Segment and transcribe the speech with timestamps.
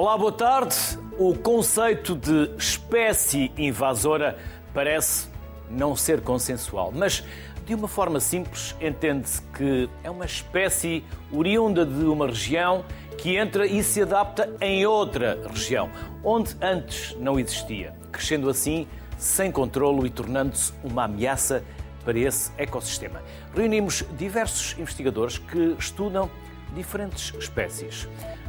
[0.00, 0.76] Olá, boa tarde.
[1.18, 4.38] O conceito de espécie invasora
[4.72, 5.28] parece
[5.68, 7.24] não ser consensual, mas
[7.66, 11.02] de uma forma simples entende-se que é uma espécie
[11.32, 12.84] oriunda de uma região
[13.16, 15.90] que entra e se adapta em outra região,
[16.22, 21.64] onde antes não existia, crescendo assim sem controlo e tornando-se uma ameaça
[22.04, 23.20] para esse ecossistema.
[23.52, 26.30] Reunimos diversos investigadores que estudam
[26.72, 28.06] diferentes espécies.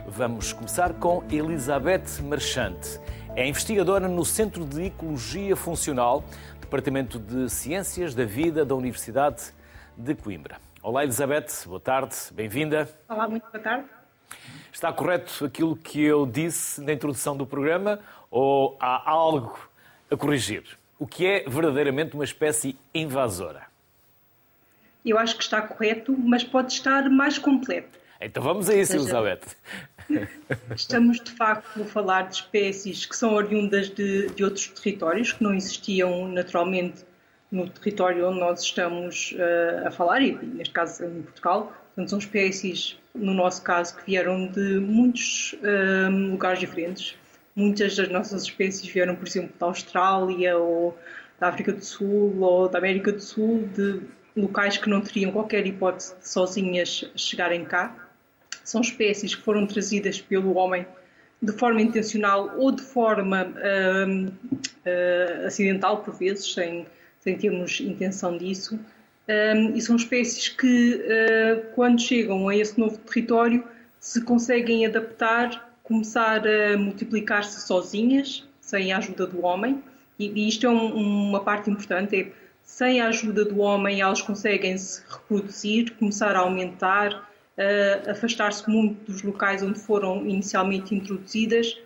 [0.07, 2.99] Vamos começar com Elizabeth Marchante.
[3.35, 6.23] É investigadora no Centro de Ecologia Funcional,
[6.59, 9.53] Departamento de Ciências da Vida da Universidade
[9.95, 10.57] de Coimbra.
[10.81, 12.89] Olá, Elizabeth, boa tarde, bem-vinda.
[13.07, 13.85] Olá, muito boa tarde.
[14.71, 17.99] Está correto aquilo que eu disse na introdução do programa
[18.31, 19.59] ou há algo
[20.09, 20.63] a corrigir?
[20.97, 23.67] O que é verdadeiramente uma espécie invasora?
[25.05, 27.98] Eu acho que está correto, mas pode estar mais completo.
[28.21, 29.55] Então vamos a isso, seja, Elizabeth.
[30.75, 35.41] Estamos, de facto, a falar de espécies que são oriundas de, de outros territórios, que
[35.41, 37.05] não existiam naturalmente
[37.51, 41.71] no território onde nós estamos uh, a falar, e neste caso em Portugal.
[41.95, 47.15] Portanto, são espécies, no nosso caso, que vieram de muitos uh, lugares diferentes.
[47.55, 50.97] Muitas das nossas espécies vieram, por exemplo, da Austrália, ou
[51.39, 54.01] da África do Sul, ou da América do Sul, de
[54.35, 58.08] locais que não teriam qualquer hipótese de sozinhas chegarem cá
[58.69, 60.85] são espécies que foram trazidas pelo homem
[61.41, 64.31] de forma intencional ou de forma uh,
[65.47, 66.85] acidental, por vezes, sem,
[67.19, 68.79] sem termos intenção disso.
[69.27, 73.63] Um, e são espécies que, uh, quando chegam a esse novo território,
[73.99, 79.83] se conseguem adaptar, começar a multiplicar-se sozinhas, sem a ajuda do homem.
[80.17, 82.31] E, e isto é um, uma parte importante: é,
[82.63, 87.28] sem a ajuda do homem, elas conseguem se reproduzir, começar a aumentar,
[87.59, 91.77] uh, afastar-se muito dos locais onde foram inicialmente introduzidas.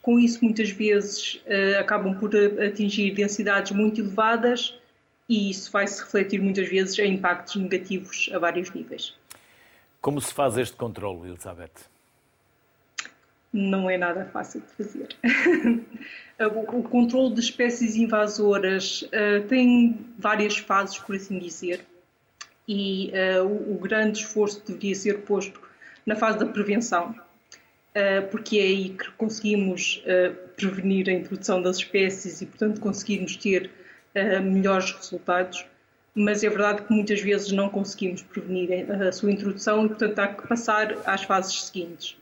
[0.00, 2.30] Com isso, muitas vezes uh, acabam por
[2.64, 4.78] atingir densidades muito elevadas
[5.28, 9.14] e isso vai se refletir muitas vezes em impactos negativos a vários níveis.
[10.00, 11.72] Como se faz este controle, Elizabeth?
[13.52, 15.08] Não é nada fácil de fazer.
[16.38, 21.84] o controle de espécies invasoras uh, tem várias fases, por assim dizer
[22.68, 25.60] e uh, o, o, grande esforço deveria ser posto
[26.04, 31.78] na fase da prevenção, uh, porque é aí que conseguimos uh, prevenir a introdução das
[31.78, 33.70] espécies e, portanto, conseguirmos ter
[34.42, 35.66] melhores resultados.
[36.14, 40.28] Mas é verdade que muitas vezes não conseguimos prevenir a sua introdução e, portanto, há
[40.28, 42.16] que passar às fases seguintes.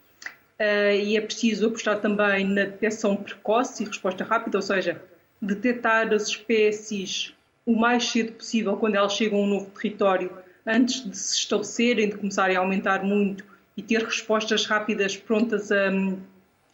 [0.58, 5.00] e é preciso apostar também na detecção precoce e resposta rápida, ou seja,
[5.40, 7.32] detectar as espécies
[7.66, 10.30] o mais cedo possível quando elas chegam a um novo território,
[10.66, 13.44] antes de se estabelecerem, de começarem a aumentar muito
[13.76, 15.90] e ter respostas rápidas prontas a,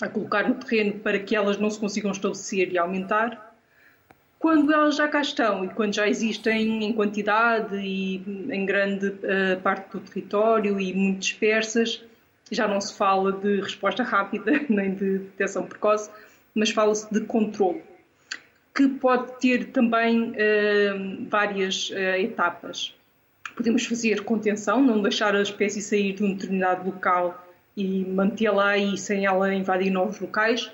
[0.03, 3.49] a colocar no terreno para que elas não se consigam estabelecer e aumentar.
[4.39, 8.17] Quando elas já cá estão e quando já existem em quantidade e
[8.51, 12.03] em grande uh, parte do território e muito dispersas,
[12.51, 16.11] já não se fala de resposta rápida nem de detecção precoce,
[16.55, 17.83] mas fala-se de controle
[18.75, 22.95] que pode ter também uh, várias uh, etapas.
[23.57, 28.97] Podemos fazer contenção, não deixar a espécie sair de um determinado local e mantê-la aí
[28.97, 30.71] sem ela invadir novos locais,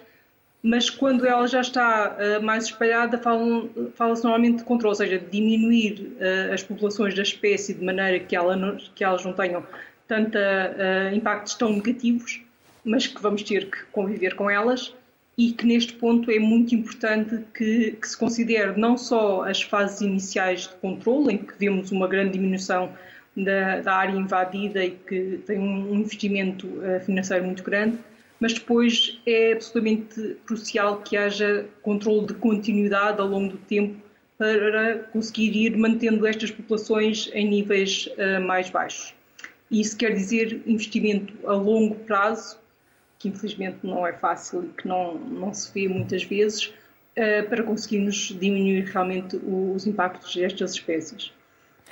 [0.62, 5.18] mas quando ela já está uh, mais espalhada, fala-se fala normalmente de controle, ou seja,
[5.18, 6.16] de diminuir
[6.52, 9.64] as populações da espécie de maneira que, ela não, que elas não tenham
[10.06, 10.38] tanto
[11.12, 12.40] impactos tão negativos,
[12.84, 14.94] mas que vamos ter que conviver com elas
[15.38, 20.00] e que neste ponto é muito importante que, que, se considere não só as fases
[20.00, 22.90] iniciais de controle, em que vemos uma grande diminuição
[23.36, 27.98] da, da área invadida e que tem um investimento uh, financeiro muito grande,
[28.40, 33.96] mas depois é absolutamente crucial que haja controle de continuidade ao longo do tempo
[34.38, 39.14] para conseguir ir mantendo estas populações em níveis uh, mais baixos.
[39.70, 42.58] Isso quer dizer investimento a longo prazo
[43.18, 47.62] que infelizmente não é fácil e que não, não se vê muitas vezes, uh, para
[47.62, 51.32] conseguirmos diminuir realmente os impactos destas espécies.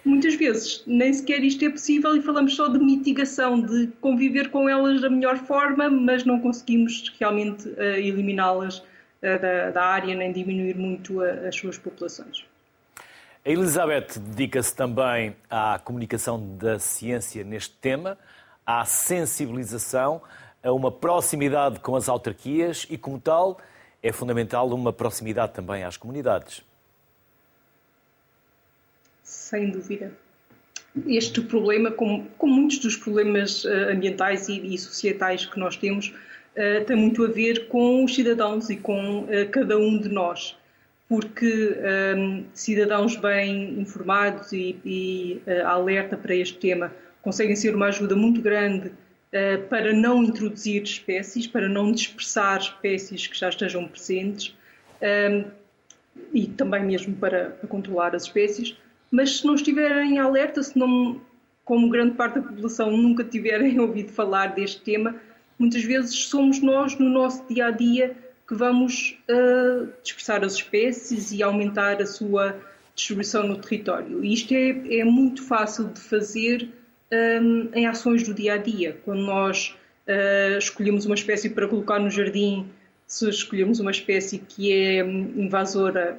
[0.04, 4.68] Muitas vezes nem sequer isto é possível e falamos só de mitigação, de conviver com
[4.68, 10.32] elas da melhor forma, mas não conseguimos realmente uh, eliminá-las uh, da, da, área nem
[10.32, 12.44] diminuir muito as suas populações.
[13.46, 18.18] A Elizabeth dedica-se também à comunicação da ciência neste tema,
[18.66, 20.22] à sensibilização
[20.64, 23.60] a uma proximidade com as autarquias e, como tal,
[24.02, 26.62] é fundamental uma proximidade também às comunidades.
[29.22, 30.12] Sem dúvida.
[31.06, 36.12] Este problema, como, como muitos dos problemas uh, ambientais e, e, societais que nós temos,
[36.86, 40.56] tem muito a ver com os cidadãos e com cada um de nós
[41.08, 41.76] porque
[42.16, 48.16] um, cidadãos bem informados e, e uh, alerta para este tema conseguem ser uma ajuda
[48.16, 48.94] muito grande uh,
[49.68, 54.54] para não introduzir espécies, para não dispersar espécies que já estejam presentes
[55.02, 55.44] um,
[56.32, 58.76] e também mesmo para, para, controlar as espécies.
[59.10, 61.20] Mas se não estiverem alerta, se não,
[61.64, 65.16] como grande parte da população nunca tiverem ouvido falar deste tema,
[65.58, 68.16] muitas vezes somos nós no nosso dia a dia
[68.46, 72.56] que vamos uh, dispersar as espécies e aumentar a sua
[72.94, 74.22] distribuição no território.
[74.24, 76.68] E isto é, é muito fácil de fazer
[77.40, 78.98] um, em ações do dia a dia.
[79.04, 79.74] Quando nós
[80.08, 82.66] uh, escolhemos uma espécie para colocar no jardim,
[83.06, 86.18] se escolhemos uma espécie que é invasora,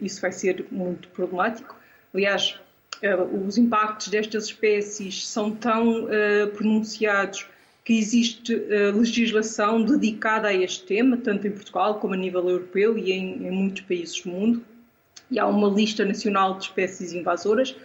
[0.00, 1.76] isso vai ser muito problemático.
[2.14, 2.58] Aliás,
[3.02, 7.46] uh, os impactos destas espécies são tão uh, pronunciados
[7.84, 12.98] que existe uh, legislação dedicada a este tema, tanto em Portugal como a nível europeu
[12.98, 14.64] e em, em muitos países do mundo.
[15.30, 17.76] E há uma lista nacional de espécies invasoras,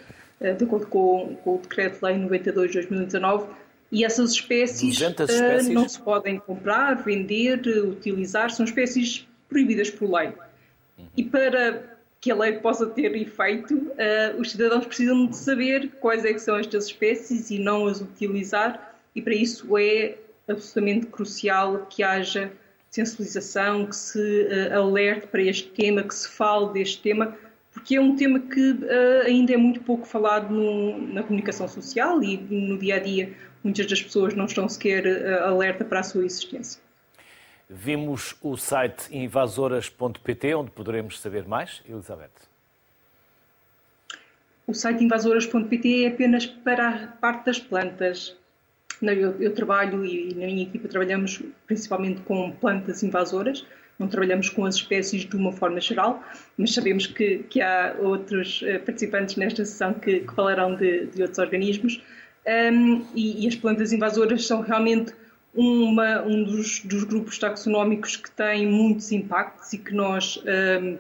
[0.57, 3.47] de acordo com, com o Decreto-Lei 92 de 2019,
[3.91, 10.09] e essas espécies, espécies, Uh, não se podem comprar, vender, utilizar, são espécies proibidas por
[10.09, 10.31] lei.
[11.17, 16.23] E para que a lei possa ter efeito, uh, os cidadãos precisam de saber quais
[16.23, 20.15] é são estas espécies e não as utilizar e para isso é
[20.47, 22.51] absolutamente crucial que haja
[22.89, 27.35] sensibilização, que se uh, alerte para este tema, que se fale deste tema,
[27.73, 32.21] porque é um tema que uh, ainda é muito pouco falado no, na comunicação social
[32.21, 33.33] e no dia a dia
[33.63, 36.81] muitas das pessoas não estão sequer uh, alerta para a sua existência.
[37.69, 42.51] Vimos o site invasoras.pt, onde poderemos saber mais, Elizabeth.
[44.67, 48.35] O site invasoras.pt é apenas para a parte das plantas.
[49.01, 53.65] Eu, eu trabalho e na minha equipa trabalhamos principalmente com plantas invasoras,
[54.01, 56.24] não trabalhamos com as espécies de uma forma geral,
[56.57, 61.21] mas sabemos que, que há outros eh, participantes nesta sessão que, que falarão de, de,
[61.21, 62.01] outros organismos.
[62.48, 65.13] Um, e, e, as plantas invasoras são realmente
[65.53, 70.44] uma, um dos, dos, grupos taxonómicos que tem muitos impactos e que nós
[70.81, 70.98] um,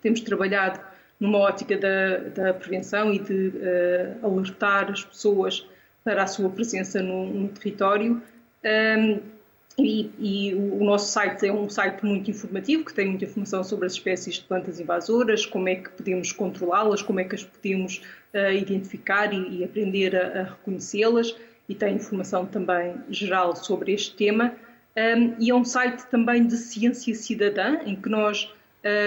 [0.00, 0.78] temos trabalhado
[1.18, 5.66] numa ótica da, da prevenção e de uh, alertar as pessoas
[6.04, 8.22] para a sua presença no, no território.
[8.64, 9.35] Um,
[9.78, 13.86] e, e, o nosso site é um site muito informativo, que tem muita informação sobre
[13.86, 18.00] as espécies de plantas invasoras, como é que podemos controlá-las, como é que as podemos
[18.32, 21.36] uh, identificar e, e, aprender a, a reconhecê-las,
[21.68, 24.54] e tem informação também geral sobre este tema.
[24.96, 28.50] Um, e é um site também de ciência cidadã, em que nós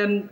[0.06, 0.24] um,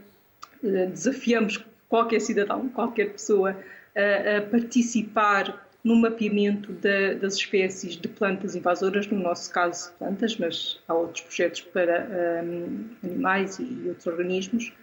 [0.61, 3.57] desafiamos qualquer cidadão, qualquer pessoa,
[3.95, 10.35] a, a participar no mapeamento de, das espécies de plantas invasoras, no nosso caso plantas,
[10.35, 14.73] mas há outros projetos para um, animais e outros organismos.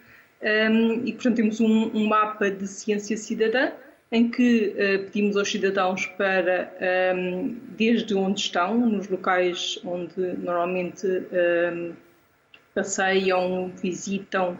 [0.41, 3.71] Um, e, portanto, temos um, um, mapa de ciência cidadã
[4.11, 6.73] em que uh, pedimos aos cidadãos para,
[7.15, 11.93] hum, desde onde estão, nos locais onde normalmente hum,
[12.73, 14.59] passeiam, visitam,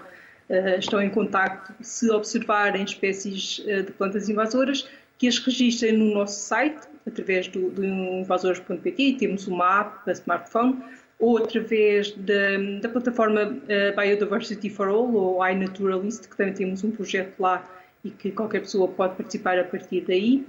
[0.50, 6.14] uh, estão em contacto, se observarem espécies uh, de plantas invasoras, que as registrem no
[6.14, 10.78] nosso site, através do, do invasores.pt, temos uma app para smartphone,
[11.20, 16.92] ou através da, da plataforma uh, Biodiversity for All, ou iNaturalist, que também temos um
[16.92, 17.64] projeto lá
[18.04, 20.46] e que qualquer pessoa pode participar a partir daí.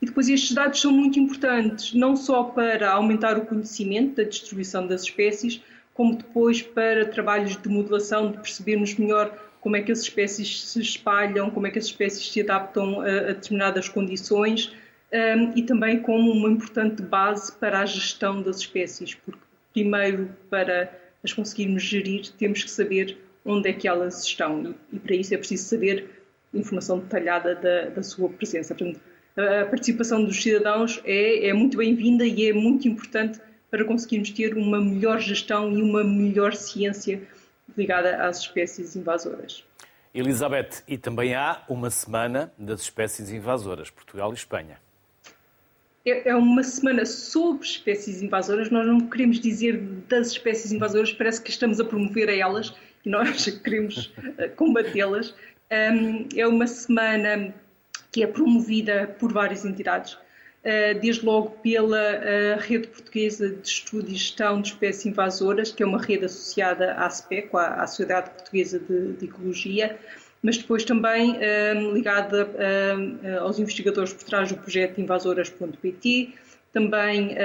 [0.00, 4.86] E depois estes dados são muito importantes, não só para aumentar o conhecimento da distribuição
[4.86, 10.00] das espécies, como depois para trabalhos de modelação, de percebermos melhor como é que as
[10.00, 14.70] espécies se espalham, como é que as espécies se adaptam a, a determinadas condições
[15.10, 19.40] um, e também como uma importante base para a gestão das espécies, porque
[19.72, 20.92] primeiro para
[21.24, 25.32] as conseguirmos gerir temos que saber onde é que elas estão e, e para isso
[25.32, 26.10] é preciso saber
[26.52, 28.74] informação detalhada da, da sua presença.
[28.74, 29.00] Portanto,
[29.34, 33.40] a participação dos cidadãos é, é muito bem-vinda e é muito importante
[33.70, 37.22] para conseguirmos ter uma melhor gestão e uma melhor ciência
[37.76, 39.64] ligada às espécies invasoras.
[40.14, 44.78] Elizabeth, e também há uma semana das espécies invasoras, Portugal e Espanha.
[46.06, 49.78] É, é uma semana sobre espécies invasoras, nós não queremos dizer
[50.08, 55.34] das espécies invasoras, parece que estamos a promover a elas e nós queremos eh, combatê-las.
[55.68, 57.52] É uma semana
[58.12, 60.16] que é promovida por várias entidades.
[60.64, 65.82] Eh, desde logo pela eh, Rede Portuguesa de Estudo e Gestão de Espécies Invasoras, que
[65.82, 69.98] é uma rede associada à SPECO, à Sociedade Portuguesa de, de Ecologia,
[70.42, 72.48] mas depois também eh, ligada
[73.42, 76.34] aos investigadores por trás do projeto invasoras.pt,
[76.72, 77.36] também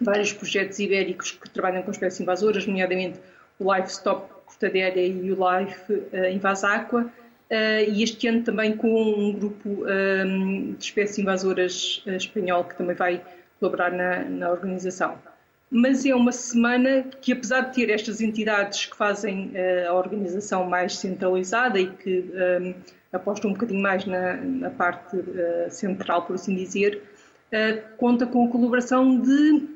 [0.00, 3.18] vários projetos ibéricos que trabalham com espécies invasoras, nomeadamente
[3.58, 7.10] o Livestock Cortadeira e o Life Invasa Aqua,
[7.50, 12.76] uh, e este ano também com um grupo um, de espécies invasoras uh, espanhol que
[12.76, 13.22] também vai
[13.58, 15.18] colaborar na, na, organização.
[15.70, 19.52] Mas é uma semana que, apesar de ter estas entidades que fazem
[19.86, 22.24] a organização mais centralizada e que
[22.62, 22.74] um,
[23.12, 25.18] apostam um bocadinho mais na, na parte
[25.68, 27.02] central, por assim dizer,
[27.98, 29.68] conta com a colaboração de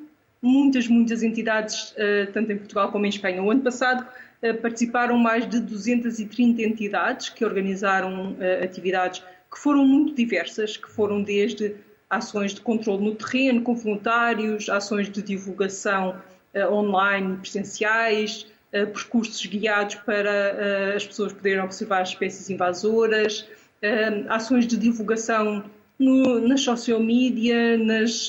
[0.42, 3.40] muitas, muitas entidades, eh, tanto em Portugal como em Espanha.
[3.42, 9.84] O ano passado eh, participaram mais de 230 entidades que organizaram eh, atividades que foram
[9.86, 11.76] muito diversas, que foram desde
[12.10, 16.16] ações de controle no terreno com voluntários, ações de divulgação
[16.70, 23.46] online presenciais, percursos guiados para as pessoas poderem observar espécies invasoras,
[24.28, 25.64] ações de divulgação
[25.98, 28.28] no, nas social media, nas,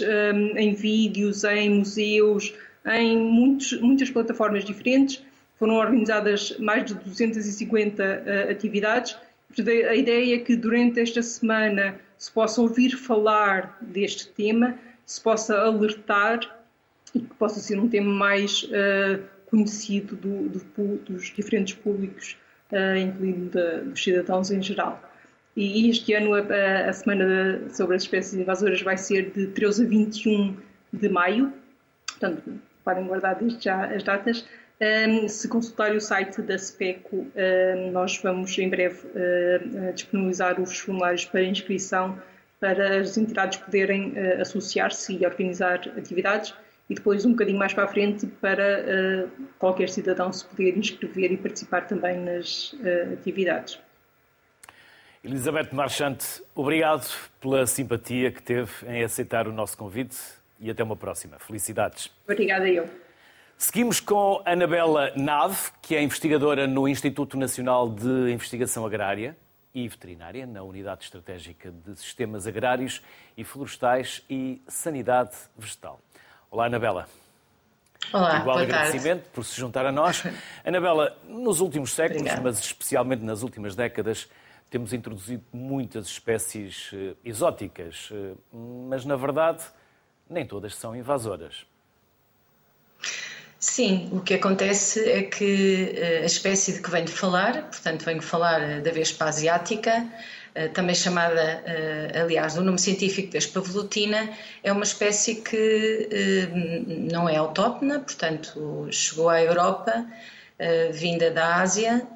[0.56, 2.54] em vídeos, em museus,
[2.86, 5.22] em muitos, muitas plataformas diferentes.
[5.64, 9.16] Foram organizadas mais de 250 uh, atividades.
[9.90, 15.58] A ideia é que durante esta semana se possa ouvir falar deste tema, se possa
[15.58, 16.42] alertar
[17.16, 22.36] e que possa ser um tema mais uh, conhecido do, do, dos diferentes públicos,
[22.70, 25.02] uh, incluindo dos cidadãos em geral.
[25.56, 29.88] E este ano a, a, Semana sobre as Espécies Invasoras vai ser de 13 a
[29.88, 30.58] 21
[30.92, 31.54] de maio,
[32.06, 34.46] portanto podem guardar desde já as datas.
[34.82, 40.80] Um, se consultarem o site da SPECO, um, nós vamos em breve uh, disponibilizar os
[40.80, 42.20] formulários para inscrição
[42.60, 46.54] para as entidades poderem uh, associar-se e organizar atividades
[46.90, 51.32] e depois um bocadinho mais para a frente para uh, qualquer cidadão se poder inscrever
[51.32, 52.76] e participar também nas
[53.14, 53.80] atividades.
[55.24, 60.18] Elizabeth Marchante, obrigado pela simpatia que teve em aceitar o nosso convite
[60.60, 61.40] e até uma próxima.
[61.40, 62.12] Felicidades.
[62.28, 62.90] Obrigada eu.
[63.58, 69.38] Seguimos com Anabela Nave, que é investigadora no Instituto Nacional de Investigação Agrária
[69.74, 73.02] e Veterinária, na Unidade Estratégica de Sistemas Agrários
[73.38, 76.00] e Florestais e Sanidade Vegetal.
[76.52, 77.08] Olá, Anabela.
[78.12, 79.30] Olá, Igual boa agradecimento tarde.
[79.34, 80.24] por se juntar a nós.
[80.66, 82.42] Anabela, nos últimos séculos, Obrigada.
[82.44, 84.30] mas especialmente nas últimas décadas,
[84.70, 89.64] temos introduzido muitas espécies eh, exóticas, eh, mas na verdade
[90.30, 91.66] nem todas são invasoras.
[93.64, 98.22] Sim, o que acontece é que eh, a espécie de que venho falar, portanto venho
[98.22, 100.06] falar da Vespa asiática,
[100.74, 101.64] também chamada,
[102.22, 104.30] aliás, do nome científico Vespa velutina,
[104.64, 106.48] é uma espécie que
[107.12, 110.06] não é autóctona, portanto chegou à Europa
[110.60, 112.08] eh, vinda da Ásia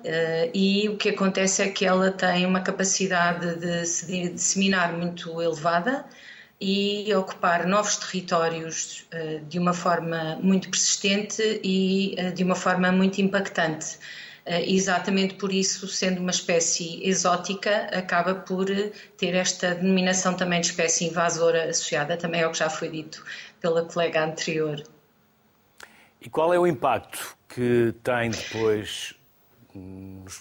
[0.53, 6.05] e o que acontece é que ela tem uma capacidade de se disseminar muito elevada
[6.59, 13.21] e ocupar novos territórios uh, de uma forma muito persistente e de uma forma muito
[13.21, 13.99] impactante.
[14.65, 18.67] exatamente por isso, sendo uma espécie exótica, acaba por
[19.17, 23.25] ter esta denominação também de espécie invasora associada também ao que já foi dito
[23.59, 24.81] pela colega anterior.
[26.21, 29.13] E qual é o impacto que tem depois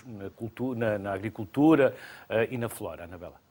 [0.06, 1.94] na, cultura, na, na agricultura
[2.50, 3.45] e na flora, Anabela?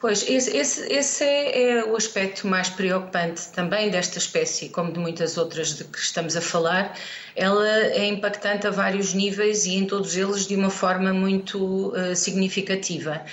[0.00, 5.36] Pois, esse, esse, é, é, o aspecto mais preocupante também desta espécie, como de muitas
[5.36, 6.96] outras de que estamos a falar.
[7.34, 12.14] Ela é impactante a vários níveis e em todos eles de uma forma muito uh,
[12.14, 13.24] significativa.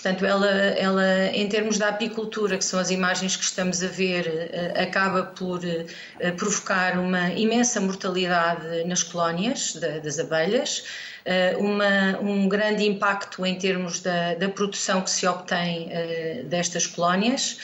[0.00, 4.26] Portanto, ela, ela, em termos da apicultura, que são as imagens que estamos a ver,
[4.26, 10.84] uh, acaba por uh, provocar uma imensa mortalidade nas colónias das abelhas.
[11.30, 16.86] Eh, uma, um grande impacto em termos da, da produção que se obtém eh, destas
[16.86, 17.58] colónias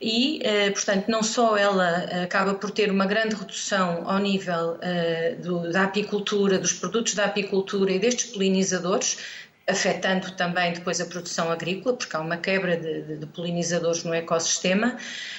[0.00, 4.78] e, eh, portanto, não só ela acaba por ter uma grande redução ao nível
[5.42, 9.18] do, da apicultura, dos produtos da apicultura e destes polinizadores,
[9.68, 14.14] afetando também depois a produção agrícola, porque há uma quebra de, de, de polinizadores no
[14.14, 14.96] ecossistema,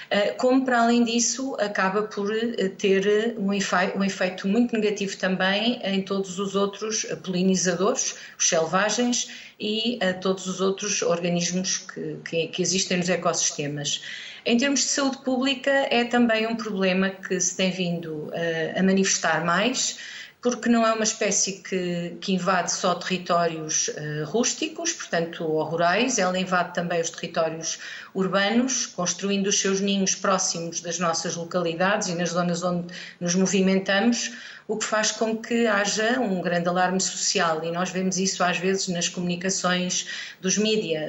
[0.10, 5.18] eh, como para além disso acaba por eh, ter um efeito, um efeito muito negativo
[5.18, 12.18] também em todos os outros polinizadores, os selvagens e a todos os outros organismos que,
[12.24, 14.02] que, que existem nos ecossistemas.
[14.46, 18.32] Em termos de saúde pública, é também um problema que se tem vindo
[18.74, 19.98] a manifestar mais
[20.42, 26.18] porque não é uma espécie que, que invade só territórios uh, rústicos, portanto, ou rurais,
[26.18, 27.80] ela invade também os territórios
[28.14, 34.32] urbanos, construindo os seus ninhos próximos das nossas localidades e nas zonas onde nos movimentamos,
[34.70, 37.64] o que faz com que haja um grande alarme social.
[37.66, 40.06] E nós vemos isso às vezes nas comunicações
[40.40, 41.02] dos mídia,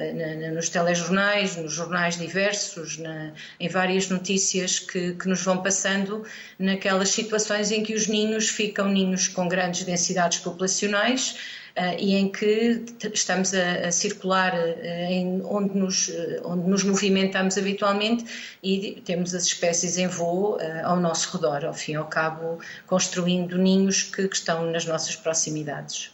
[0.51, 6.25] nos telejornais, nos jornais diversos, na, em várias notícias que, que nos vão passando
[6.57, 11.60] naquelas situações em que os ninhos ficam ninhos com grandes densidades populacionais
[11.97, 17.57] e em que estamos a, a circular uh, em onde nos, uh, onde nos movimentamos
[17.57, 18.25] habitualmente
[18.61, 23.57] e temos as espécies em voo ao nosso redor, ao fim e ao cabo, construindo
[23.57, 26.11] ninhos que, que estão nas nossas proximidades.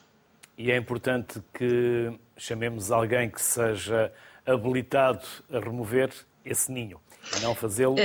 [0.58, 4.12] E é importante que chamemos alguém que seja
[4.46, 6.10] habilitado a remover
[6.44, 7.00] esse ninho,
[7.42, 7.96] não fazê-lo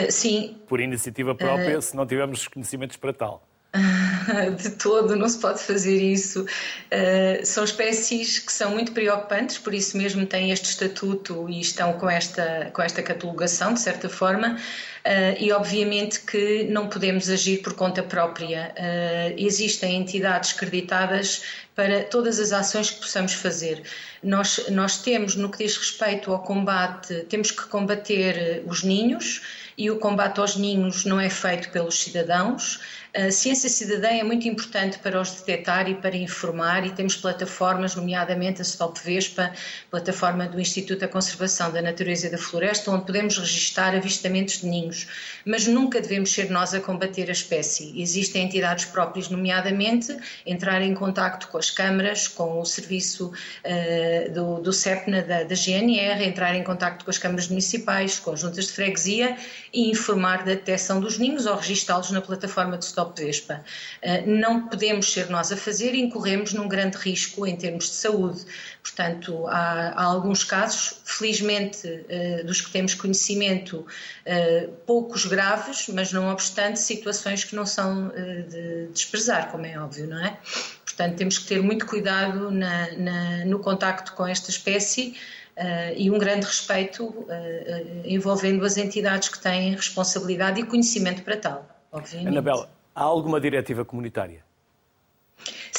[0.66, 3.46] por iniciativa própria, se não tivermos conhecimentos para tal.
[4.56, 6.42] de todo, não se pode fazer isso.
[6.42, 11.92] Uh, são espécies que são muito preocupantes, por isso mesmo têm este estatuto e estão
[11.94, 17.62] com esta, com esta catalogação, de certa forma, uh, e obviamente que não podemos agir
[17.62, 18.74] por conta própria.
[18.76, 21.42] Uh, existem entidades creditadas
[21.74, 23.82] para todas as ações que possamos fazer.
[24.22, 29.42] Nós, nós temos, no que diz respeito ao combate, temos que combater os ninhos
[29.76, 32.80] e o combate aos ninhos não é feito pelos cidadãos.
[33.14, 37.94] A ciência cidadã é muito importante para os detectar e para informar, e temos plataformas,
[37.94, 39.52] nomeadamente a Stop Vespa,
[39.90, 44.66] plataforma do Instituto da Conservação da Natureza e da Floresta, onde podemos registar avistamentos de
[44.66, 45.08] ninhos.
[45.44, 47.92] Mas nunca devemos ser nós a combater a espécie.
[48.00, 50.16] Existem entidades próprias, nomeadamente,
[50.46, 55.54] entrar em contato com as câmaras, com o serviço uh, do, do CEPNA da, da
[55.54, 59.36] GNR, entrar em contato com as câmaras municipais, com as juntas de freguesia
[59.70, 63.64] e informar da detecção dos ninhos ou registá-los na plataforma de Stop Vespa.
[64.00, 67.94] Eh, não podemos ser nós a fazer e incorremos num grande risco em termos de
[67.94, 68.44] saúde.
[68.82, 73.86] Portanto, há, há alguns casos, felizmente, eh, dos que temos conhecimento,
[74.24, 78.12] eh, poucos graves, mas não obstante, situações que não são
[78.48, 80.38] de desprezar, como é óbvio, não é?
[80.84, 85.16] Portanto, temos que ter muito cuidado na, na, no contacto com esta espécie.
[85.54, 91.22] Uh, e um grande respeito uh, uh, envolvendo as entidades que têm responsabilidade e conhecimento
[91.22, 92.28] para tal, obviamente.
[92.28, 94.44] Anabela, há alguma diretiva comunitária?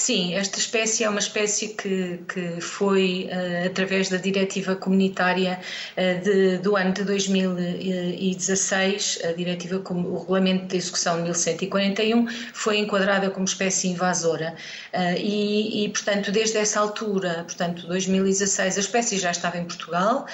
[0.03, 5.61] Sim, esta espécie é uma espécie que, que foi uh, através da diretiva comunitária
[5.95, 13.29] uh, de, do ano de 2016, a diretiva o regulamento de execução 1141 foi enquadrada
[13.29, 14.55] como espécie invasora.
[14.93, 20.27] Uh, e, e, portanto, desde essa altura, portanto, 2016, a espécie já estava em Portugal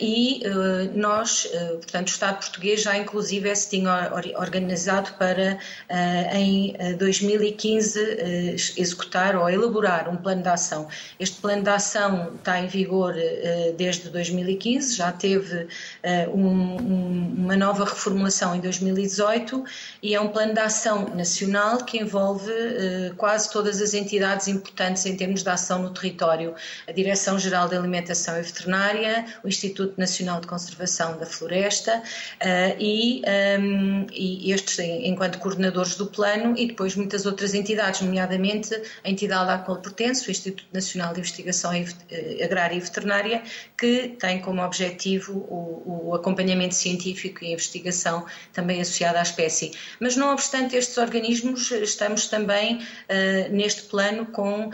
[0.00, 0.42] e
[0.94, 5.58] nós, portanto, o Estado português já inclusive se tinha organizado para
[6.32, 8.00] em 2015
[8.76, 8.97] executar
[9.36, 10.88] ou elaborar um plano de ação.
[11.18, 15.68] Este plano de ação está em vigor uh, desde 2015, já teve
[16.32, 16.76] um,
[17.44, 19.64] uma nova reformulação em 2018
[20.02, 25.04] e é um plano de ação nacional que envolve uh, quase todas as entidades importantes
[25.06, 26.54] em termos de ação no território.
[26.86, 32.02] A Direção-Geral de Alimentação e Veterinária, o Instituto Nacional de Conservação da Floresta
[32.78, 33.22] e,
[33.60, 38.70] um, e estes enquanto coordenadores do plano e depois muitas outras entidades, nomeadamente
[39.04, 43.42] a entidade à qual pertence, o Instituto Nacional de Investigação eh, Agrária e Veterinária,
[43.76, 49.72] que tem como objetivo o, o acompanhamento científico e investigação também associada à espécie.
[50.00, 54.72] Mas, não obstante estes organismos, estamos também uh, neste plano com uh,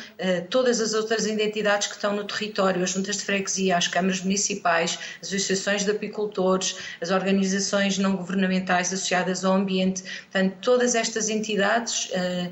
[0.51, 4.99] todas as outras entidades que estão no território, as juntas de freguesia, as câmaras municipais,
[5.21, 12.07] as associações de apicultores, as organizações não governamentais associadas ao ambiente, portanto, todas estas entidades
[12.07, 12.51] uh,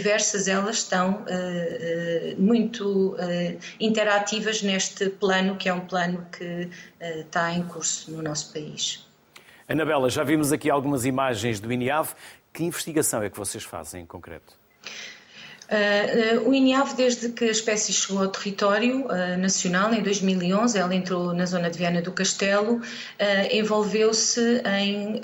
[0.00, 6.68] diversas elas estão uh, muito uh, interativas neste plano, que é um plano que
[7.00, 9.06] está em curso no nosso país.
[9.68, 12.14] Anabela, já vimos aqui algumas imagens do INIAV.
[12.52, 14.58] Que investigação é que vocês fazem em concreto?
[15.70, 20.92] Uh, o INIAV, desde que a espécie chegou ao território uh, nacional, em 2011, ela
[20.92, 22.82] entrou na zona de Viana do Castelo, uh,
[23.52, 25.20] envolveu-se em,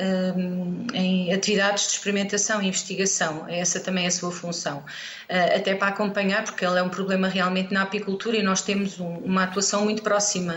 [0.94, 3.44] em, atividades de experimentação e investigação.
[3.48, 4.84] Essa também é a sua função.
[5.28, 9.16] até para acompanhar, porque ela é um problema realmente na apicultura e nós temos um,
[9.24, 10.54] uma atuação muito próxima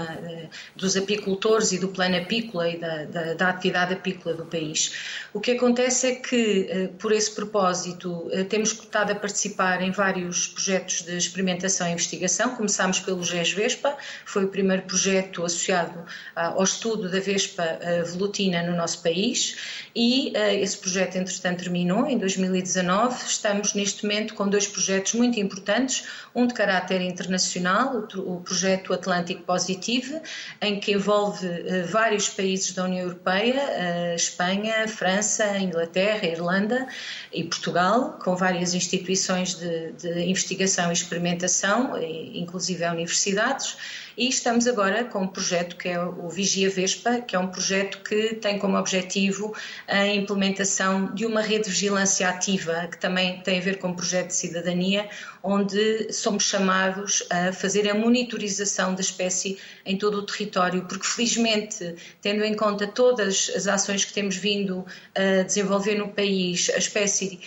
[0.75, 4.93] dos apicultores e do plano apícola e da, da, da, atividade apícola do país.
[5.34, 10.47] O que acontece é que, por esse propósito, temos estado a participar atuar em vários
[10.47, 12.55] projetos de experimentação e investigação.
[12.55, 18.75] Começámos pelo GES Vespa, foi o primeiro projeto associado ao estudo da Vespa velutina no
[18.75, 23.25] nosso país e esse projeto, entretanto, terminou em 2019.
[23.25, 29.43] Estamos neste momento com dois projetos muito importantes, um de caráter internacional, o projeto Atlântico
[29.43, 30.21] Positive,
[30.61, 31.47] em que envolve
[31.89, 36.87] vários países da União Europeia, Espanha, França, Inglaterra, Irlanda
[37.31, 41.93] e Portugal, com várias instituições de, de investigação e experimentação,
[42.34, 43.77] inclusive universidades
[44.19, 47.99] e estamos agora com um projeto que é o Vigia Vespa, que é um projeto
[48.03, 49.55] que tem como objetivo
[49.88, 53.95] a implementação de uma rede de vigilância ativa, que também tem a ver com um
[53.95, 55.08] projeto de cidadania,
[55.41, 61.95] onde somos chamados a fazer a monitorização da espécie em todo o território, porque felizmente,
[62.21, 67.39] tendo em conta todas as ações que temos vindo a desenvolver no país, a espécie,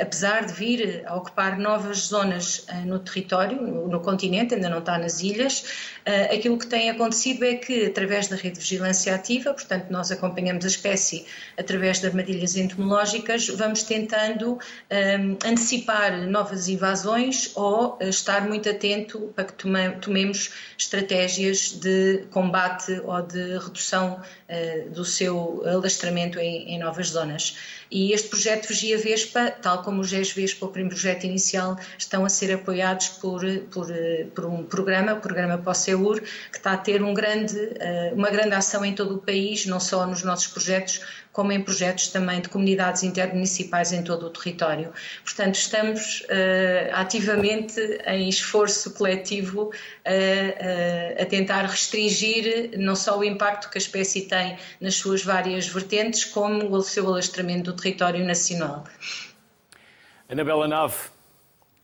[0.00, 4.96] apesar de vir a ocupar novas zonas eh, no território, no continente, ainda não está
[4.96, 5.64] nas ilhas,
[6.20, 10.10] eh, aquilo que tem acontecido é que, através da rede de vigilância ativa, portanto, nós
[10.10, 14.58] acompanhamos a espécie através de armadilhas entomológicas, vamos tentando um,
[14.90, 19.54] ehm, antecipar novas invasões ou eh, estar muito atento para que
[20.00, 27.56] tomemos estratégias de combate ou de redução uh, do seu alastramento em, em novas zonas.
[27.90, 32.24] E este projeto Vigia Vespa, tal como o GES Vespa, o primeiro projeto inicial, estão
[32.24, 33.88] a ser apoiados por, por,
[34.32, 38.54] por um programa, o programa POSEUR, que está a ter um grande, eh, uma grande
[38.54, 41.00] ação em todo o país, não só nos nossos projetos,
[41.32, 44.92] como em projetos também de comunidades intermunicipais em todo o território.
[45.24, 53.24] Portanto, estamos uh, ativamente em esforço coletivo uh, uh, a tentar restringir não só o
[53.24, 58.24] impacto que a espécie tem nas suas várias vertentes, como o seu alastramento do território
[58.24, 58.84] nacional.
[60.28, 60.96] Anabela Nave,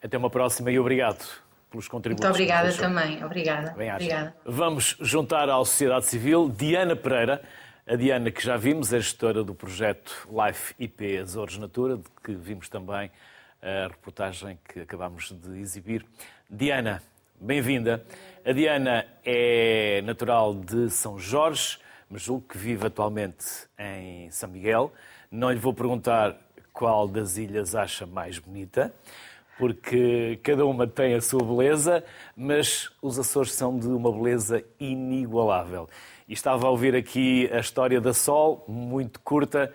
[0.02, 1.24] até uma próxima e obrigado
[1.70, 2.24] pelos contributos.
[2.24, 3.72] Muito obrigada também, obrigada.
[3.72, 4.34] Obrigada.
[4.44, 7.42] Vamos juntar à sociedade civil Diana Pereira,
[7.88, 12.34] a Diana, que já vimos, é gestora do projeto Life IP Azores Natura, de que
[12.34, 13.12] vimos também
[13.62, 16.04] a reportagem que acabamos de exibir.
[16.50, 17.00] Diana,
[17.40, 18.04] bem-vinda.
[18.44, 21.78] A Diana é natural de São Jorge,
[22.10, 23.46] mas julgo que vive atualmente
[23.78, 24.92] em São Miguel.
[25.30, 26.36] Não lhe vou perguntar
[26.72, 28.92] qual das ilhas acha mais bonita,
[29.56, 32.02] porque cada uma tem a sua beleza,
[32.36, 35.88] mas os Açores são de uma beleza inigualável.
[36.28, 39.72] E estava a ouvir aqui a história da Sol, muito curta.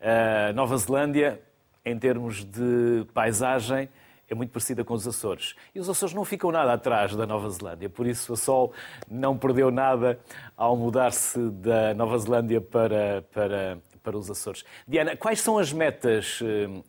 [0.00, 1.40] A Nova Zelândia,
[1.84, 3.88] em termos de paisagem,
[4.28, 5.56] é muito parecida com os Açores.
[5.74, 8.72] E os Açores não ficam nada atrás da Nova Zelândia, por isso a Sol
[9.10, 10.20] não perdeu nada
[10.56, 14.64] ao mudar-se da Nova Zelândia para, para, para os Açores.
[14.86, 16.38] Diana, quais são as metas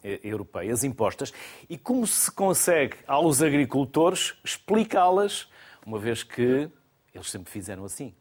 [0.04, 1.34] eh, europeias impostas
[1.67, 5.50] e como se consegue aos agricultores explicá-las,
[5.84, 6.69] uma vez que
[7.12, 8.13] eles sempre fizeram assim?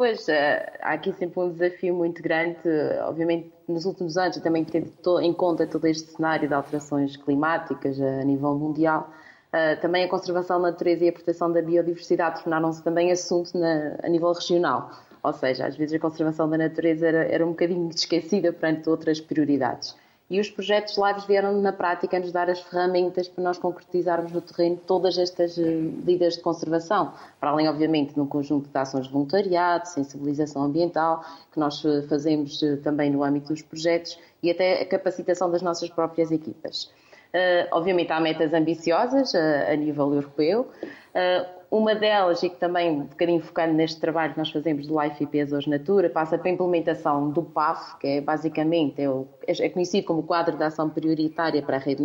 [0.00, 2.56] Pois, eh, há aqui sempre um desafio muito grande.
[3.02, 8.24] Obviamente, nos últimos anos, também tendo em conta todo este cenário de alterações climáticas a
[8.24, 9.12] nível mundial,
[9.52, 13.96] eh, também a conservação da natureza e a proteção da biodiversidade tornaram-se também assunto na,
[14.02, 14.90] a nível regional.
[15.22, 19.20] Ou seja, às vezes a conservação da natureza era, era um bocadinho esquecida perante outras
[19.20, 19.94] prioridades.
[20.30, 24.40] E os projetos lives vieram na prática nos dar as ferramentas para nós concretizarmos no
[24.40, 29.06] terreno todas estas eh, medidas de conservação, para além, obviamente, de um conjunto de ações
[29.06, 34.52] de voluntariado, sensibilização ambiental, que nós eh, fazemos eh, também no âmbito dos projetos e
[34.52, 36.92] até a capacitação das nossas próprias equipas.
[37.32, 40.68] Uh, obviamente há metas ambiciosas uh, a nível europeu.
[41.14, 45.00] Uh, uma delas, e que também, um bocadinho focando neste trabalho que nós fazemos do
[45.00, 49.68] Life IP hoje Natura, passa pela implementação do PAF, que é basicamente é, o, é
[49.68, 52.02] conhecido como Quadro de Ação Prioritária para a Rede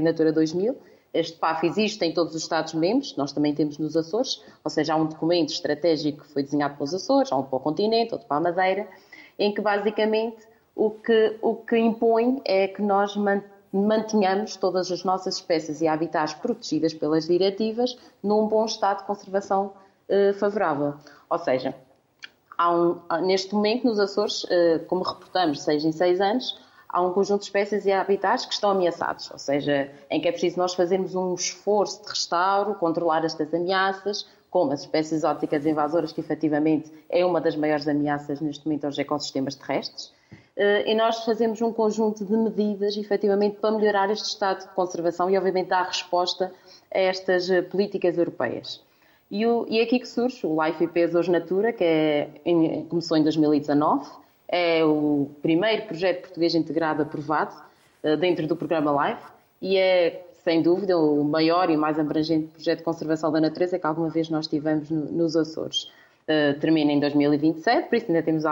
[0.00, 0.74] Natura 2000.
[1.12, 4.96] Este PAF existe em todos os Estados-membros, nós também temos nos Açores, ou seja, há
[4.96, 8.26] um documento estratégico que foi desenhado para os Açores, há um para o continente, outro
[8.26, 8.88] para a Madeira,
[9.38, 10.38] em que basicamente
[10.74, 13.52] o que, o que impõe é que nós mantenhamos
[14.58, 19.72] todas as nossas espécies e habitats protegidas pelas diretivas num bom estado de conservação
[20.08, 20.94] eh, favorável.
[21.30, 21.74] Ou seja,
[22.60, 27.40] um, neste momento nos Açores, eh, como reportamos seis em seis anos, há um conjunto
[27.40, 31.14] de espécies e habitats que estão ameaçados, ou seja, em que é preciso nós fazermos
[31.14, 37.24] um esforço de restauro, controlar estas ameaças, como as espécies exóticas invasoras, que efetivamente é
[37.24, 40.12] uma das maiores ameaças neste momento aos ecossistemas terrestres.
[40.56, 45.30] Eh, e nós fazemos um conjunto de medidas, efetivamente, para melhorar este estado de conservação
[45.30, 46.52] e, obviamente, dar resposta
[46.92, 48.80] a estas eh, políticas europeias.
[49.30, 52.84] E, o, e é aqui que surge o Life IP Hoje Natura, que é, em,
[52.84, 54.10] começou em 2019,
[54.46, 57.54] é o primeiro projeto português integrado aprovado
[58.04, 59.22] uh, dentro do programa Life
[59.62, 63.86] e é, sem dúvida, o maior e mais abrangente projeto de conservação da natureza que
[63.86, 65.90] alguma vez nós tivemos no, nos Açores.
[66.60, 68.44] Termina em 2027, por isso ainda temos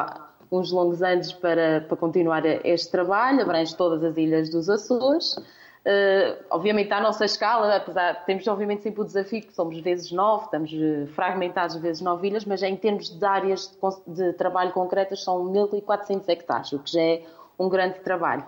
[0.51, 5.37] uns longos anos para, para continuar este trabalho, abrange todas as ilhas dos Açores.
[5.81, 10.45] Uh, obviamente, à nossa escala, apesar temos obviamente sempre o desafio que somos vezes nove,
[10.45, 13.75] estamos eh, fragmentados vezes nove ilhas, mas em termos de áreas
[14.07, 17.23] de, de trabalho concretas são 1.400 hectares, o que já é
[17.59, 18.45] um grande trabalho.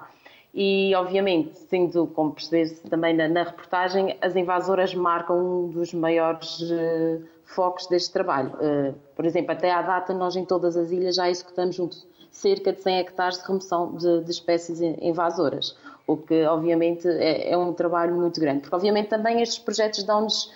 [0.54, 6.60] E, obviamente, sendo, como percebes também na, na, reportagem, as invasoras marcam um dos maiores
[6.60, 8.52] uh, focos deste trabalho.
[8.54, 12.80] Uh, por exemplo, até à data, nós em todas as ilhas já executamos cerca de
[12.80, 18.14] 100 hectares de remoção de, de espécies invasoras o que obviamente é, é, um trabalho
[18.14, 20.52] muito grande, porque obviamente também estes projetos dão-nos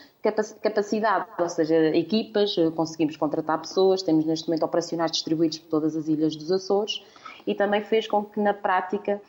[0.61, 5.95] capacidade, ou seja, equipas, eh, conseguimos contratar pessoas, temos neste momento operacionais distribuídos por todas
[5.95, 7.01] as ilhas dos Açores
[7.47, 9.21] e também fez com que na prática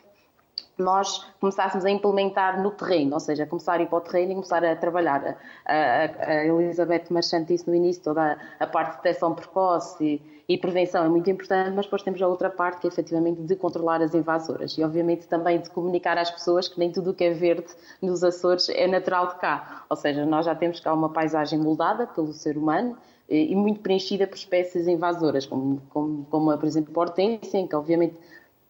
[0.78, 4.34] nós começássemos a implementar no terreno, ou seja, começar a ir para o terreno e
[4.34, 5.36] começar a trabalhar.
[5.66, 10.04] A, a, a Elizabeth Marchand disse no início toda a, a parte de detecção precoce
[10.04, 13.42] e, e, prevenção é muito importante, mas depois temos a outra parte que é efetivamente
[13.42, 17.14] de controlar as invasoras e obviamente também de comunicar às pessoas que nem tudo o
[17.14, 17.66] que é verde
[18.00, 22.06] nos Açores é natural de cá, ou seja, nós já temos cá uma paisagem moldada
[22.06, 22.96] pelo ser humano
[23.28, 28.16] e muito preenchida por espécies invasoras, como, como, como por exemplo, a hortência, que obviamente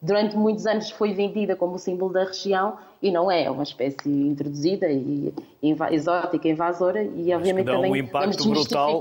[0.00, 4.08] durante muitos anos foi vendida como símbolo da região e não é, é uma espécie
[4.08, 5.32] introduzida e
[5.90, 9.00] exótica, invasora e obviamente também um impacto brutal,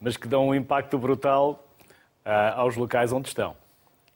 [0.00, 1.66] mas que dão um impacto brutal
[2.24, 3.56] uh, aos locais onde estão.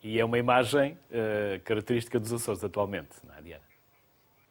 [0.02, 3.62] E é uma imagem uh, característica dos Açores atualmente, não é, Diana?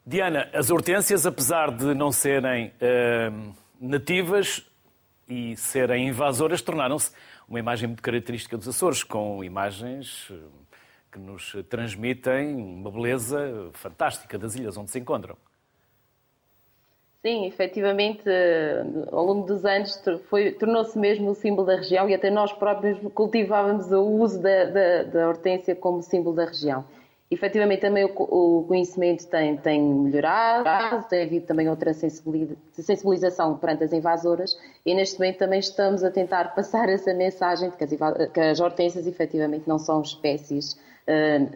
[0.06, 4.66] Diana, as hortênsias, apesar de não serem uh, nativas
[5.28, 7.12] e serem invasoras, tornaram-se
[7.48, 10.32] uma imagem muito característica dos Açores, com imagens
[11.12, 15.36] que nos transmitem uma beleza fantástica das ilhas onde se encontram.
[17.22, 20.02] Sim, efetivamente, eh, ao longo dos anos
[20.58, 25.04] tornou-se mesmo o símbolo da região e até nós próprios cultivávamos o uso da, da,
[25.04, 26.86] da hortência como símbolo da região.
[27.30, 33.92] Efetivamente, também o, o conhecimento tem, tem melhorado, tem havido também outra sensibilização perante as
[33.92, 38.40] invasoras e neste momento também estamos a tentar passar essa mensagem de que as, que
[38.40, 40.80] as hortênsias efetivamente não são espécies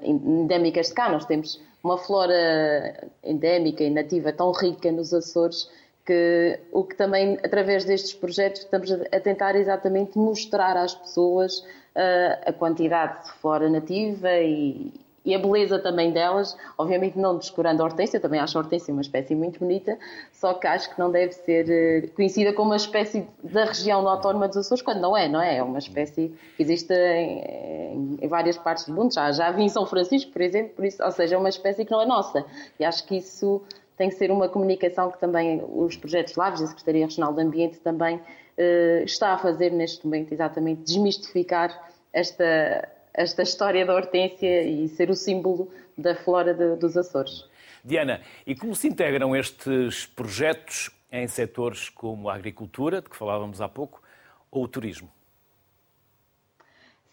[0.03, 1.09] endémicas de cá.
[1.09, 5.69] Nós temos uma flora endémica e nativa tão rica nos Açores
[6.05, 12.49] que o que também, através destes projetos, estamos a tentar exatamente mostrar às pessoas uh,
[12.49, 14.91] a quantidade de flora nativa e,
[15.25, 19.01] e a beleza também delas, obviamente não descurando a hortência, também acho a hortência uma
[19.01, 19.97] espécie muito bonita,
[20.31, 24.47] só que acho que não deve ser eh, conhecida como uma espécie da região autónoma
[24.47, 25.57] dos Açores, quando não é, não é?
[25.57, 29.69] É uma espécie que existe em, em, várias partes do mundo, já, já vi em
[29.69, 32.45] São Francisco, por exemplo, por isso, ou seja, é uma espécie que não é nossa.
[32.79, 33.61] E acho que isso
[33.97, 37.39] tem que ser uma comunicação que também os projetos Laves e a Secretaria Regional do
[37.39, 44.63] Ambiente também uh, está a fazer neste momento, exatamente, desmistificar esta esta história da hortência
[44.63, 47.45] e ser o símbolo da flora de, dos Açores.
[47.83, 53.61] Diana, e como se integram estes projetos em setores como a agricultura, de que falávamos
[53.61, 54.01] há pouco,
[54.49, 55.09] ou o turismo?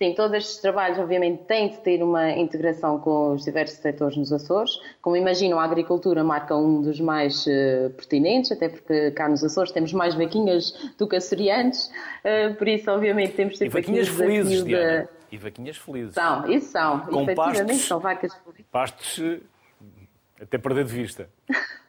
[0.02, 4.32] Sim, todos estes trabalhos, obviamente, têm de ter uma integração com os diversos setores nos
[4.32, 4.80] Açores.
[5.02, 9.72] Como imaginam, a agricultura marca um dos mais uh, pertinentes, até porque cá nos Açores
[9.72, 11.90] temos mais vaquinhas do que açorianos,
[12.24, 15.06] uh, por isso, obviamente, temos de ter e vaquinhas felizes, Diana.
[15.30, 16.14] E vaquinhas felizes.
[16.14, 17.00] São, isso são.
[17.00, 18.66] Com Efetivamente pastos, são vacas felizes.
[18.70, 19.40] Pastos
[20.40, 21.28] até perder de vista.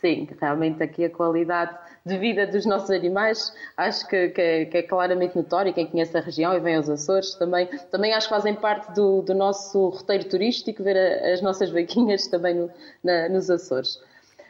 [0.00, 4.78] Sim, realmente aqui a qualidade de vida dos nossos animais acho que, que, é, que
[4.78, 5.72] é, claramente notória.
[5.72, 9.22] Quem conhece a região e vem aos Açores também, também acho que fazem parte do,
[9.22, 12.70] do nosso roteiro turístico ver a, as nossas vaquinhas também no,
[13.02, 14.00] na, nos Açores.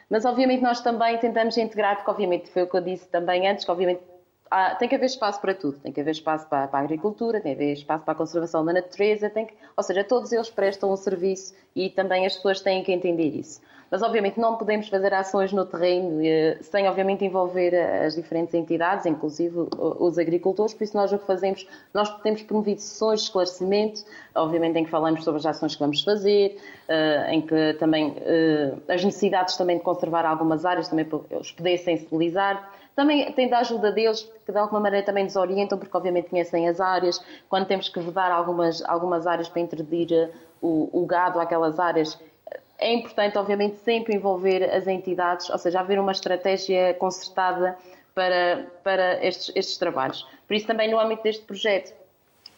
[0.09, 3.65] Mas obviamente nós também tentamos integrar, porque obviamente foi o que eu disse também antes,
[3.65, 4.01] que obviamente
[4.49, 5.79] há, tem que haver espaço para tudo.
[5.79, 8.63] Tem que haver espaço para, para, a agricultura, tem que haver espaço para a conservação
[8.63, 12.61] da natureza, tem que, ou seja, todos eles prestam um serviço e também as pessoas
[12.61, 13.61] têm que entender isso.
[13.89, 19.05] Mas, obviamente, não podemos fazer ações no terreno eh, sem, obviamente, envolver as diferentes entidades,
[19.05, 20.73] inclusive os agricultores.
[20.73, 24.03] Por isso, nós o que fazemos, nós temos promovido sessões de esclarecimento,
[24.35, 26.57] obviamente, em que falamos sobre as ações que vamos fazer,
[26.89, 31.81] eh, em que também eh, as necessidades também de conservar algumas áreas, também para eles
[31.81, 36.31] sensibilizar também tem da ajuda deles, que de alguma maneira também nos orientam, porque obviamente
[36.31, 37.23] conhecem as áreas.
[37.47, 42.19] Quando temos que vedar algumas, algumas áreas para introduzir eh, o, o gado àquelas áreas,
[42.79, 47.77] é importante, obviamente, sempre envolver as entidades, ou seja, haver uma estratégia concertada
[48.15, 50.27] para, para estes, estes trabalhos.
[50.47, 51.93] Por isso, também no âmbito deste projeto,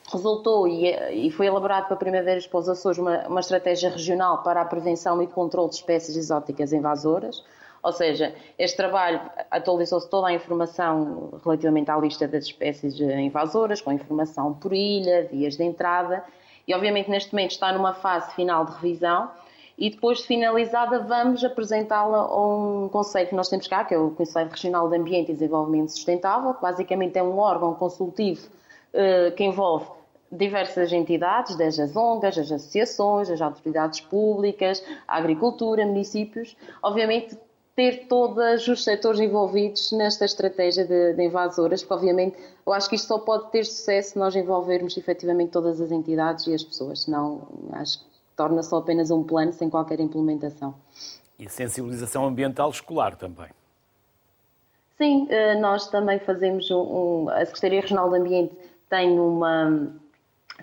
[0.09, 4.61] resultou e, e, foi elaborado primeira vez para os Açores uma, uma estratégia regional para
[4.61, 7.43] a prevenção e controle de espécies exóticas invasoras.
[7.81, 13.91] Ou seja, este trabalho atualizou-se toda a informação relativamente à lista das espécies invasoras, com
[13.91, 16.23] informação por ilha, vias de entrada,
[16.67, 19.31] e obviamente neste momento está numa fase final de revisão.
[19.77, 23.97] E depois de finalizada, vamos apresentá-la a um conselho que nós temos cá, que é
[23.97, 28.45] o Conselho Regional de Ambiente e Desenvolvimento Sustentável, que basicamente é um órgão consultivo
[28.91, 29.85] eh, que envolve
[30.31, 37.37] diversas entidades, desde as ONGs, as associações, as autoridades públicas, a agricultura, municípios, obviamente
[37.79, 42.35] ter todos os setores envolvidos nesta estratégia de, de, invasoras, porque obviamente
[42.67, 46.45] eu acho que isto só pode ter sucesso se nós envolvermos efetivamente todas as entidades
[46.47, 50.75] e as pessoas, senão acho que torna só apenas um plano sem qualquer implementação.
[51.39, 53.47] E sensibilização ambiental escolar também.
[54.97, 58.57] Sim, eh, nós também fazemos um, a Secretaria Regional de Ambiente
[58.89, 59.87] tem uma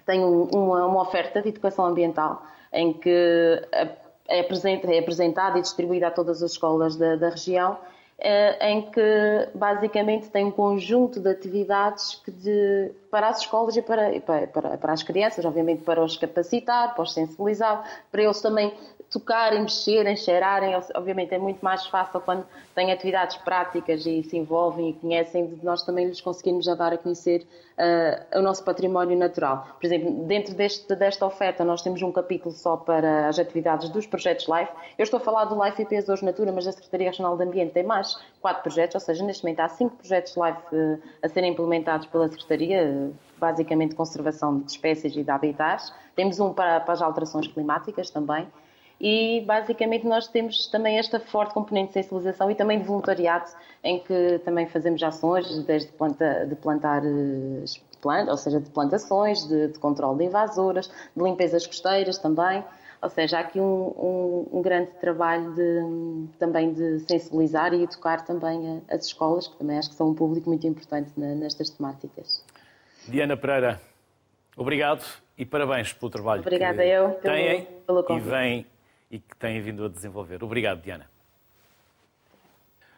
[0.04, 3.62] tem uma, uma oferta de educação ambiental em que
[4.28, 7.78] é, é apresentada e distribuída a todas as escolas da, da região,
[8.18, 14.20] é, em que basicamente tem um conjunto de atividades de, para as escolas e para,
[14.20, 18.72] para, para, as crianças, obviamente para os capacitar, para os sensibilizar, para eles também
[19.10, 20.74] tocarem, mexerem, cheirarem.
[20.94, 25.82] Obviamente é muito mais fácil quando têm atividades práticas e se envolvem e conhecem, nós
[25.82, 27.46] também lhes conseguirmos já dar a conhecer
[27.78, 29.66] uh, o nosso património natural.
[29.80, 34.06] Por exemplo, dentro deste, desta oferta nós temos um capítulo só para as atividades dos
[34.06, 34.72] projetos LIFE.
[34.98, 37.72] Eu estou a falar do LIFE IPs hoje Natura, mas a Secretaria Regional de Ambiente
[37.72, 41.52] tem mais quatro projetos, ou seja, neste momento há cinco projetos LIFE uh, a serem
[41.52, 45.92] implementados pela Secretaria, basicamente conservação de espécies e de habitats.
[46.14, 48.46] Temos um para, para as alterações climáticas também
[49.00, 53.50] e basicamente nós temos também esta forte componente de sensibilização e também de voluntariado,
[53.84, 57.64] em que também fazemos ações desde planta, de plantar eh,
[58.00, 62.64] plantas, ou seja, de plantações, de, de controle de invasoras, de limpezas costeiras também.
[63.02, 68.24] Ou seja, há aqui um, um, um, grande trabalho de, também de sensibilizar e educar
[68.24, 72.42] também as escolas, que também acho que são um público muito importante nestas temáticas.
[73.06, 73.78] Diana Pereira,
[74.56, 75.04] obrigado
[75.36, 78.66] e parabéns pelo trabalho Obrigada que eu pelo, têm pelo e vem
[79.10, 80.42] e que têm vindo a desenvolver.
[80.42, 81.08] Obrigado, Diana.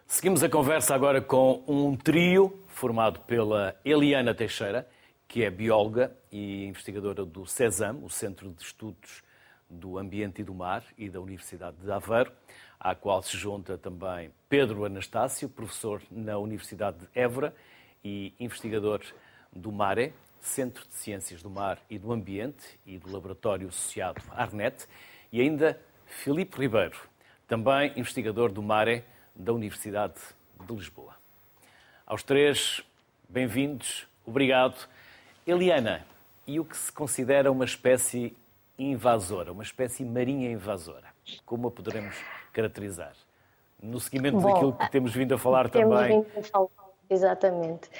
[0.07, 4.89] Seguimos a conversa agora com um trio formado pela Eliana Teixeira,
[5.29, 9.23] que é bióloga e investigadora do CESAM, o Centro de Estudos
[9.69, 12.33] do Ambiente e do Mar, e da Universidade de Aveiro,
[12.81, 17.55] à qual se junta também Pedro Anastácio, professor na Universidade de Évora
[18.03, 19.03] e investigador
[19.53, 24.87] do MARE, Centro de Ciências do Mar e do Ambiente, e do Laboratório Associado ARNET,
[25.31, 26.97] e ainda Filipe Ribeiro,
[27.47, 30.15] também investigador do MARE da Universidade
[30.67, 31.15] de Lisboa.
[32.07, 32.83] Aos três,
[33.29, 34.89] bem-vindos, obrigado.
[35.47, 36.05] Eliana,
[36.47, 38.37] e o que se considera uma espécie
[38.79, 41.09] invasora, uma espécie marinha invasora?
[41.45, 42.17] Como a poderemos
[42.53, 43.13] caracterizar?
[43.81, 46.23] No seguimento Bom, daquilo que temos vindo a falar também.
[46.23, 46.69] Vindo a falar,
[47.09, 47.91] exatamente.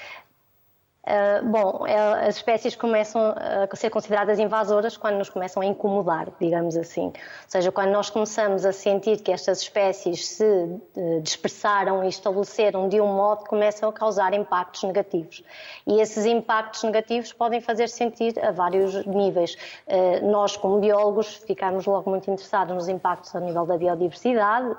[1.07, 6.27] Uh, bom, é, as espécies começam a ser consideradas invasoras quando nos começam a incomodar,
[6.39, 7.07] digamos assim.
[7.07, 7.13] Ou
[7.47, 12.99] seja, quando nós começamos a sentir que estas espécies se uh, dispersaram e estabeleceram de
[12.99, 15.41] um modo começam a causar impactos negativos.
[15.87, 19.57] E esses impactos negativos podem fazer sentir a vários níveis.
[19.87, 24.75] Uh, nós, como biólogos, ficamos logo muito interessados nos impactos a nível da biodiversidade,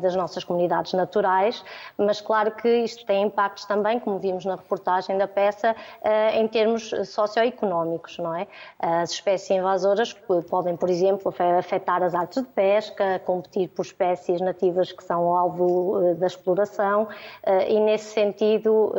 [0.00, 1.64] das nossas comunidades naturais,
[1.98, 6.48] mas claro que isto tem impactos também, como vimos na reportagem da peça eh, em
[6.48, 8.46] termos socioeconómicos, não é?
[8.78, 10.12] As espécies invasoras
[10.48, 16.00] podem, por exemplo, afetar as artes de pesca, competir por espécies nativas que são alvo
[16.00, 17.08] eh, da exploração
[17.42, 18.92] eh, e, nesse sentido,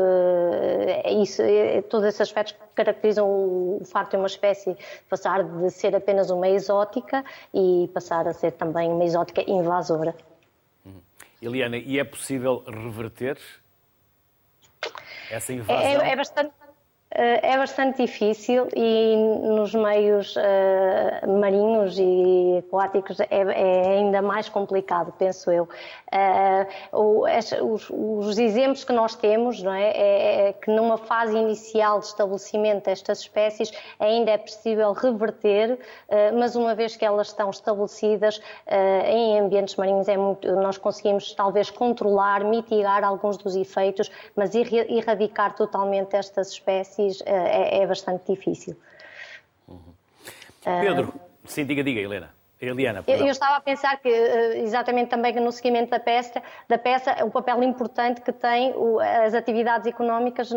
[1.22, 1.42] isso,
[1.90, 4.76] todos esses aspectos caracterizam o facto de uma espécie
[5.10, 10.16] passar de ser apenas uma exótica e passar a ser também uma exótica invasora.
[10.86, 11.02] Uhum.
[11.42, 13.38] Eliana, e é possível reverter
[15.32, 16.02] essa invasão?
[16.02, 16.52] É, é, bastante,
[17.14, 25.14] é bastante difícil e nos meios uh, marinhos e aquáticos é, é, ainda mais complicado,
[25.18, 25.68] penso eu.
[26.94, 27.26] Uh,
[27.64, 32.06] os, os, exemplos que nós temos não é, é, é, que numa fase inicial de
[32.06, 38.42] estabelecimento destas espécies ainda é possível reverter, uh, mas uma vez que elas estão estabelecidas
[39.06, 45.56] em ambientes marinhos é muito, nós conseguimos talvez controlar, mitigar alguns dos efeitos, mas erradicar
[45.56, 48.76] totalmente estas espécies é, é, bastante difícil.
[49.68, 49.94] Uhum.
[50.64, 52.34] Pedro, uh, sim, diga, diga, Helena.
[52.62, 56.78] Eliana, eu, eu, estava a pensar que, eh, exatamente também no seguimento da peça, da
[56.78, 58.72] peça, o papel importante que tem
[59.26, 60.52] as atividades económicas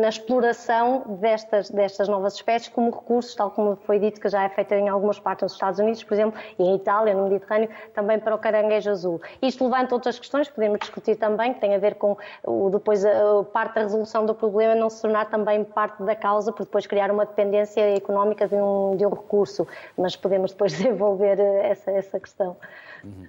[0.00, 4.48] na exploração destas, destas novas espécies como recursos, tal como foi dito que já é
[4.48, 8.18] feito em algumas partes dos Estados Unidos, por exemplo, e em Itália, no Mediterrâneo, também
[8.18, 9.20] para o caranguejo azul.
[9.42, 13.04] Isto levanta outras questões que podemos discutir também, que tem a ver com o, depois
[13.04, 16.86] a, parte da resolução do problema não se tornar também parte da causa, por depois
[16.86, 19.68] criar uma dependência económica de um, de um recurso.
[19.96, 22.56] Mas podemos depois desenvolver eh, essa, essa questão.
[23.04, 23.26] Uhum.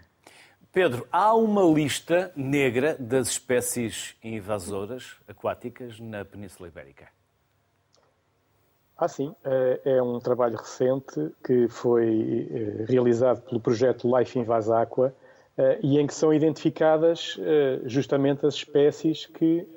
[0.71, 7.09] Pedro, há uma lista negra das espécies invasoras aquáticas na Península Ibérica?
[8.97, 9.35] Ah, sim.
[9.43, 15.13] É, é um trabalho recente que foi eh, realizado pelo projeto Life Invas Aqua
[15.57, 17.37] eh, e em que são identificadas
[17.85, 19.67] justamente as espécies que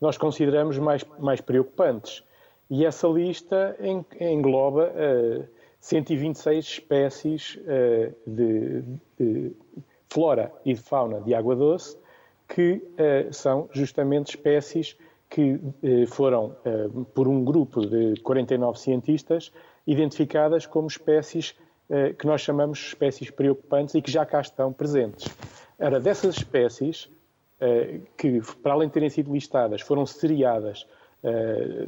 [0.00, 2.22] nós consideramos mais, mais preocupantes.
[2.68, 3.76] E essa lista
[4.20, 4.92] engloba
[5.86, 8.82] 126 espécies uh, de,
[9.16, 9.52] de,
[10.08, 11.96] flora e de fauna de água doce,
[12.48, 14.96] que uh, são justamente espécies
[15.30, 16.56] que uh, foram,
[17.14, 19.52] por um grupo de 49 cientistas,
[19.86, 21.54] identificadas como espécies
[22.18, 25.28] que nós chamamos de espécies preocupantes e que já cá estão presentes.
[25.78, 27.08] Ora, dessas espécies,
[28.16, 30.84] que para além de terem sido listadas, foram seriadas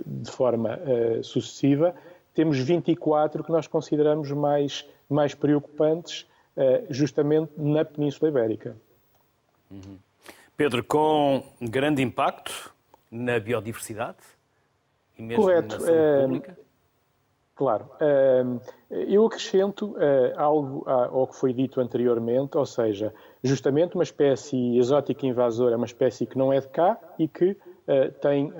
[0.06, 0.78] de forma
[1.24, 1.96] sucessiva,
[2.38, 6.24] temos 24 que nós consideramos mais, mais preocupantes,
[6.56, 8.76] eh, justamente na Península Ibérica.
[9.68, 9.98] Uhum.
[10.56, 12.72] Pedro, com grande impacto
[13.10, 14.18] na biodiversidade
[15.18, 15.74] e mesmo Correto.
[15.74, 16.58] na saúde eh, pública?
[17.56, 17.90] Claro.
[17.98, 18.44] Eh,
[19.08, 19.96] eu acrescento
[20.36, 23.12] algo ao que foi dito anteriormente, ou seja,
[23.42, 27.56] justamente uma espécie exótica invasora é uma espécie que não é de cá e que
[28.20, 28.52] tem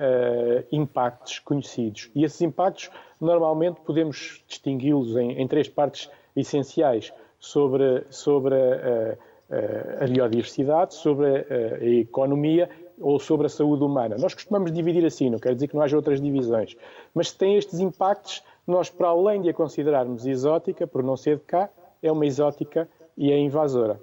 [0.71, 2.09] impactos conhecidos.
[2.15, 9.17] E esses impactos Normalmente podemos distingui-los em, em, três partes essenciais sobre, sobre a,
[9.49, 12.69] a, a biodiversidade, sobre a, a economia
[12.99, 14.15] ou sobre a saúde humana.
[14.17, 16.77] Nós costumamos dividir assim, não quer dizer que não haja outras divisões,
[17.13, 21.37] mas se tem estes impactos, nós, para além de a considerarmos exótica, por não ser
[21.37, 21.69] de cá,
[22.01, 23.99] é uma exótica e é invasora.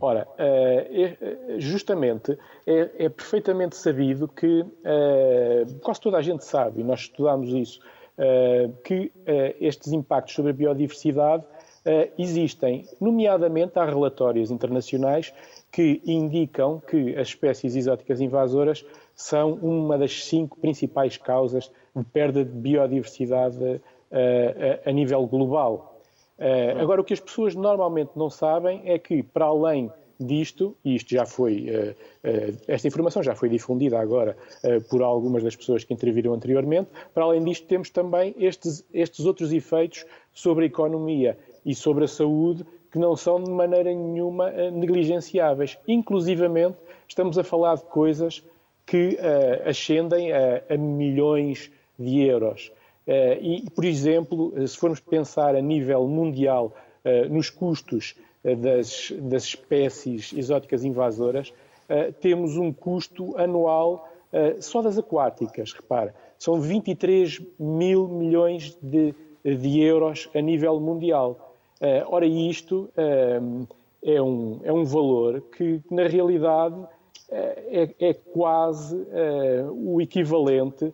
[0.00, 6.80] Ora, eh, é, justamente é, é, perfeitamente sabido que, eh, quase toda a gente sabe,
[6.80, 7.80] e nós estudamos isso,
[8.16, 9.12] eh, que
[9.60, 11.44] estes impactos sobre a biodiversidade
[12.18, 12.84] existem.
[13.00, 15.32] Nomeadamente, há relatórios internacionais
[15.72, 18.84] que indicam que as espécies exóticas invasoras
[19.14, 23.80] são uma das cinco principais causas de perda de biodiversidade
[24.84, 25.87] a nível global.
[26.38, 30.94] Uh, agora, o que as pessoas normalmente não sabem é que, para além disto, e
[30.94, 34.36] isto já foi, uh, uh, esta informação já foi difundida agora
[34.88, 39.52] por algumas das pessoas que interviram anteriormente, para além disto temos também estes, estes outros
[39.52, 41.36] efeitos sobre a economia
[41.66, 45.76] e sobre a saúde que não são de maneira nenhuma negligenciáveis.
[45.86, 46.76] Inclusivamente,
[47.06, 48.42] estamos a falar de coisas
[48.86, 49.18] que
[49.66, 52.72] ascendem a, a milhões de euros.
[53.08, 59.10] Eh, e, por exemplo, se formos pensar a nível mundial eh, nos custos eh, das,
[59.18, 61.52] das espécies exóticas invasoras,
[62.20, 64.06] temos um custo anual
[64.60, 71.54] só das aquáticas, repara, são 23 mil milhões de, de euros a nível mundial.
[72.08, 76.76] Ora, isto é um, é um valor que, na realidade,
[77.30, 78.94] é, é quase
[79.72, 80.92] o equivalente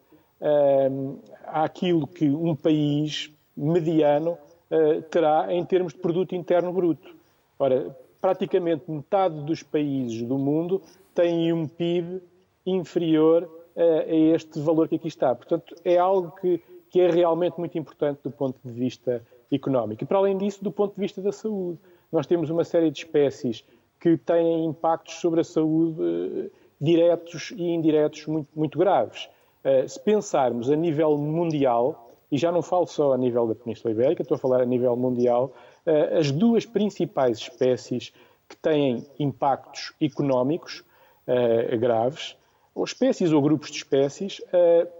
[1.46, 4.32] àquilo que um país mediano
[4.70, 7.14] uh, terá em termos de produto interno bruto.
[7.58, 10.82] Ora, praticamente metade dos países do mundo
[11.14, 12.20] têm um PIB
[12.66, 13.44] inferior
[13.76, 15.34] uh, a este valor que aqui está.
[15.34, 16.60] Portanto, é algo que,
[16.90, 19.22] que é realmente muito importante do ponto de vista
[19.52, 20.02] económico.
[20.02, 21.78] E, para além disso, do ponto de vista da saúde.
[22.10, 23.64] Nós temos uma série de espécies
[24.00, 29.28] que têm impactos sobre a saúde uh, diretos e indiretos muito, muito graves.
[29.64, 33.92] Eh, se pensarmos a nível mundial, e já não falo só a nível da Península
[33.92, 35.52] Ibérica, estou a falar a nível mundial,
[35.86, 38.12] eh, as duas principais espécies
[38.46, 40.84] que têm impactos económicos
[41.26, 42.36] eh, graves,
[42.74, 44.42] ou espécies ou grupos de espécies,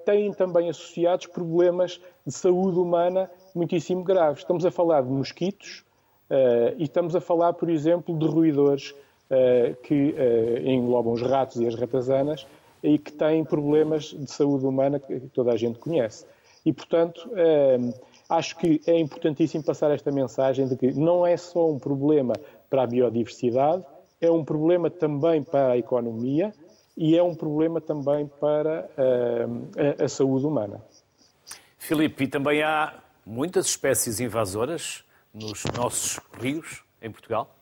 [0.05, 4.39] têm também associados problemas de saúde humana muitíssimo graves.
[4.39, 5.85] Estamos a falar de mosquitos
[6.79, 8.95] e estamos a falar, por exemplo, de roedores
[9.83, 10.15] que
[10.65, 12.47] englobam os ratos e as ratazanas,
[12.85, 16.27] e que têm problemas de saúde humana que toda a gente conhece.
[16.67, 17.95] E, portanto, ehm,
[18.29, 22.35] acho que é importantíssimo passar esta mensagem de que não é só um problema
[22.69, 23.83] para a biodiversidade,
[24.21, 26.53] é um problema também para a economia
[26.95, 30.79] e é um problema também para ehm, a, a saúde humana.
[31.79, 32.93] Filipe, e também há
[33.25, 37.54] muitas espécies invasoras nos nossos rios em Portugal?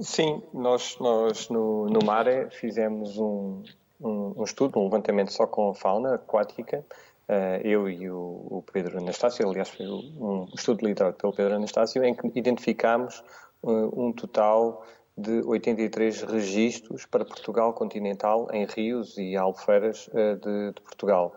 [0.00, 3.62] Sim, nós, nós no, no MARE fizemos um,
[4.00, 6.82] um, um, estudo, um levantamento só com fauna aquática,
[7.28, 12.02] uh, eu e o, o, Pedro Anastácio, aliás foi um estudo liderado pelo Pedro Anastácio,
[12.02, 13.22] em que identificámos
[13.62, 14.86] uh, um total
[15.18, 21.34] de 83 registros para Portugal continental em rios e albufeiras uh, de, de, Portugal.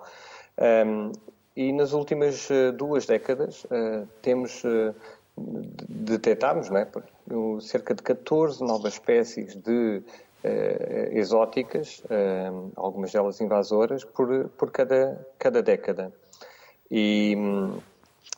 [0.57, 1.11] Um,
[1.55, 3.63] e nas últimas duas décadas
[4.23, 4.63] temos
[5.35, 6.87] detectámos né,
[7.61, 10.01] cerca de 14 novas espécies de
[10.43, 16.11] uh, exóticas, uh, algumas delas invasoras, por, por cada, cada década.
[16.91, 17.35] E,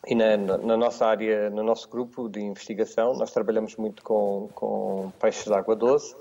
[0.08, 5.12] e na, na, nossa área, no nosso grupo de investigação, nós trabalhamos muito com, com
[5.20, 6.16] peixes de água doce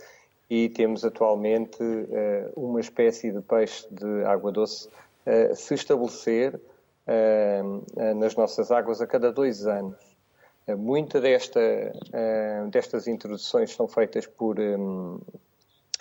[0.50, 4.88] e temos atualmente uh, uma espécie de peixe de água doce
[5.54, 6.60] se estabelecer
[8.14, 10.13] nas nossas águas a cada dois anos.
[10.78, 11.60] Muita desta,
[12.70, 14.58] destas introduções são feitas por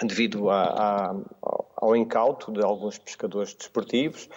[0.01, 1.16] devido a, a,
[1.76, 4.30] ao incauto de alguns pescadores desportivos.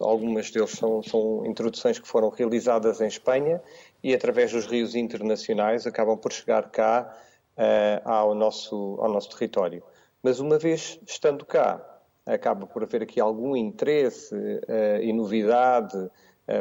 [0.00, 3.60] Algumas deles são, são, introduções que foram realizadas em Espanha
[4.02, 7.14] e, através dos rios internacionais, acabam por chegar cá
[7.58, 9.82] uh, ao, nosso, ao nosso território.
[10.22, 11.84] Mas, uma vez estando cá,
[12.24, 16.10] acaba por haver aqui algum interesse uh, e novidade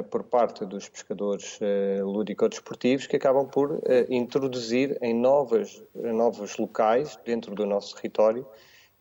[0.10, 7.18] por parte dos pescadores uh, lúdico-desportivos que acabam por uh, introduzir em novas, novos locais
[7.26, 8.46] dentro do nosso território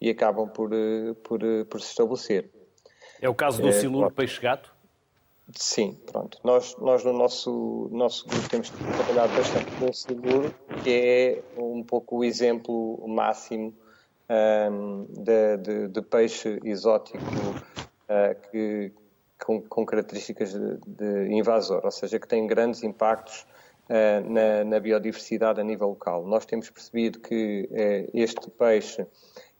[0.01, 0.71] e acabam por,
[1.23, 2.51] por, por se estabelecer.
[3.21, 4.75] É o caso do é, siluro peixe-gato?
[5.55, 6.39] Sim, pronto.
[6.43, 11.83] Nós, nós no nosso, nosso grupo temos trabalhado bastante com o siluro, que é um
[11.83, 13.75] pouco o exemplo máximo
[14.31, 17.19] um, de, de, de, peixe exótico
[18.51, 18.93] que,
[19.45, 23.47] com, com características de, de, invasor, ou seja, que tem grandes impactos
[23.89, 26.27] uh, na, na, biodiversidade a nível local.
[26.27, 29.07] Nós temos percebido que uh, este peixe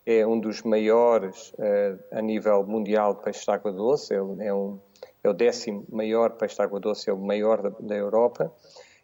[0.07, 4.55] é um dos maiores uh, a nível mundial de peixe de água doce, é, é,
[4.55, 4.79] um,
[5.23, 8.53] é o décimo maior peixe de água doce, é o maior da, da Europa.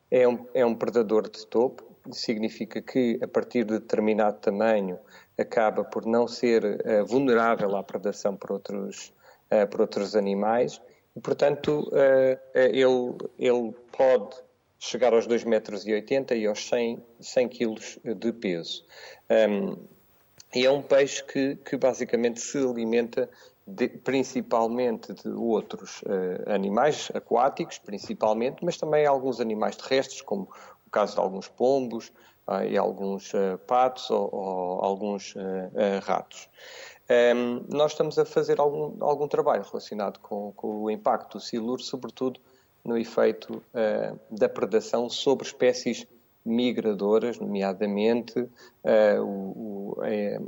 [0.08, 5.00] É um, é um predador de topo, significa que a partir de determinado tamanho
[5.36, 9.12] acaba por não ser uh, vulnerável à predação por outros
[9.50, 10.80] uh, por outros animais
[11.14, 14.36] e, portanto, uh, ele, ele pode
[14.78, 18.84] chegar aos 2,80 metros e aos 100, 100 quilos de peso.
[19.30, 19.76] Um,
[20.54, 23.28] e é um peixe que, que basicamente se alimenta
[23.66, 30.48] de, principalmente de outros uh, animais aquáticos, principalmente, mas também alguns animais terrestres, como
[30.86, 32.12] o caso de alguns pombos
[32.46, 35.34] uh, e alguns uh, patos ou, ou alguns
[36.02, 36.48] ratos.
[37.08, 41.80] Um, nós estamos a fazer algum, algum trabalho relacionado com, com, o impacto do siluro,
[41.80, 42.40] sobretudo
[42.84, 46.06] no efeito uh, da predação sobre espécies
[46.44, 49.96] migradoras, nomeadamente uh, o,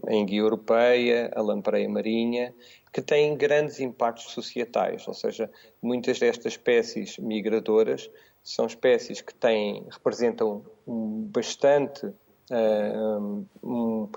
[0.07, 2.55] a enguia europeia, a lampreia marinha,
[2.93, 5.51] que têm grandes impactos societais, ou seja,
[5.83, 8.11] muitas destas espécies migradoras
[8.43, 14.09] são espécies que têm, representam bastante uh, um,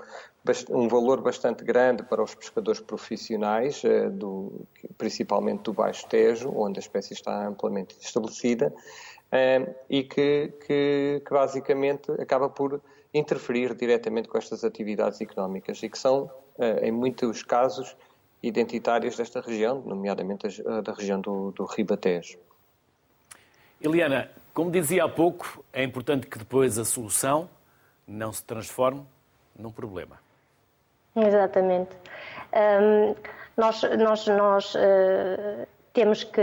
[0.70, 4.66] um valor bastante grande para os pescadores profissionais, eh, do,
[4.98, 8.74] principalmente do Baixo Tejo, onde a espécie está amplamente estabelecida,
[9.30, 12.80] eh, e que, que, que basicamente acaba por
[13.14, 17.96] interferir diretamente com estas atividades económicas e que são, eh, em muitos casos,
[18.42, 22.38] identitárias desta região, nomeadamente da região do, do Ribatejo.
[23.80, 27.48] Eliana, como dizia há pouco, é importante que depois a solução
[28.04, 29.06] não se transforme
[29.56, 30.18] num problema.
[31.16, 31.90] Exatamente.
[32.54, 33.14] Um,
[33.56, 36.42] nós, nós, nós uh, temos que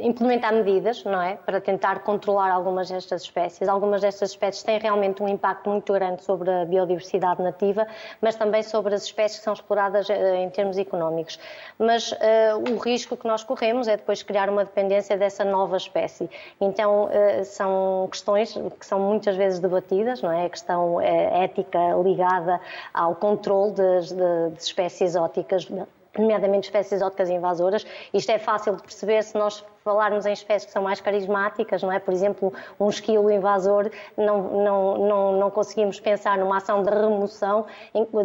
[0.00, 3.68] implementar medidas, não é, para tentar controlar algumas destas espécies.
[3.68, 7.86] Algumas destas espécies têm realmente um impacto muito grande sobre a biodiversidade nativa,
[8.20, 11.38] mas também sobre as espécies que são exploradas eh, em termos económicos.
[11.78, 12.16] Mas uh,
[12.72, 16.28] o risco que nós corremos é depois criar uma dependência dessa nova espécie.
[16.60, 21.78] Então uh, são questões que são muitas vezes debatidas, não é, a questão uh, ética
[22.02, 22.60] ligada
[22.92, 25.68] ao controle das, de, de espécies exóticas
[26.16, 27.86] nomeadamente espécies exóticas invasoras.
[28.12, 31.90] Isto é fácil de perceber se nós falarmos em espécies que são mais carismáticas, não
[31.90, 31.98] é?
[31.98, 37.64] Por exemplo, um esquilo invasor, não, não, não, não conseguimos pensar numa ação de remoção,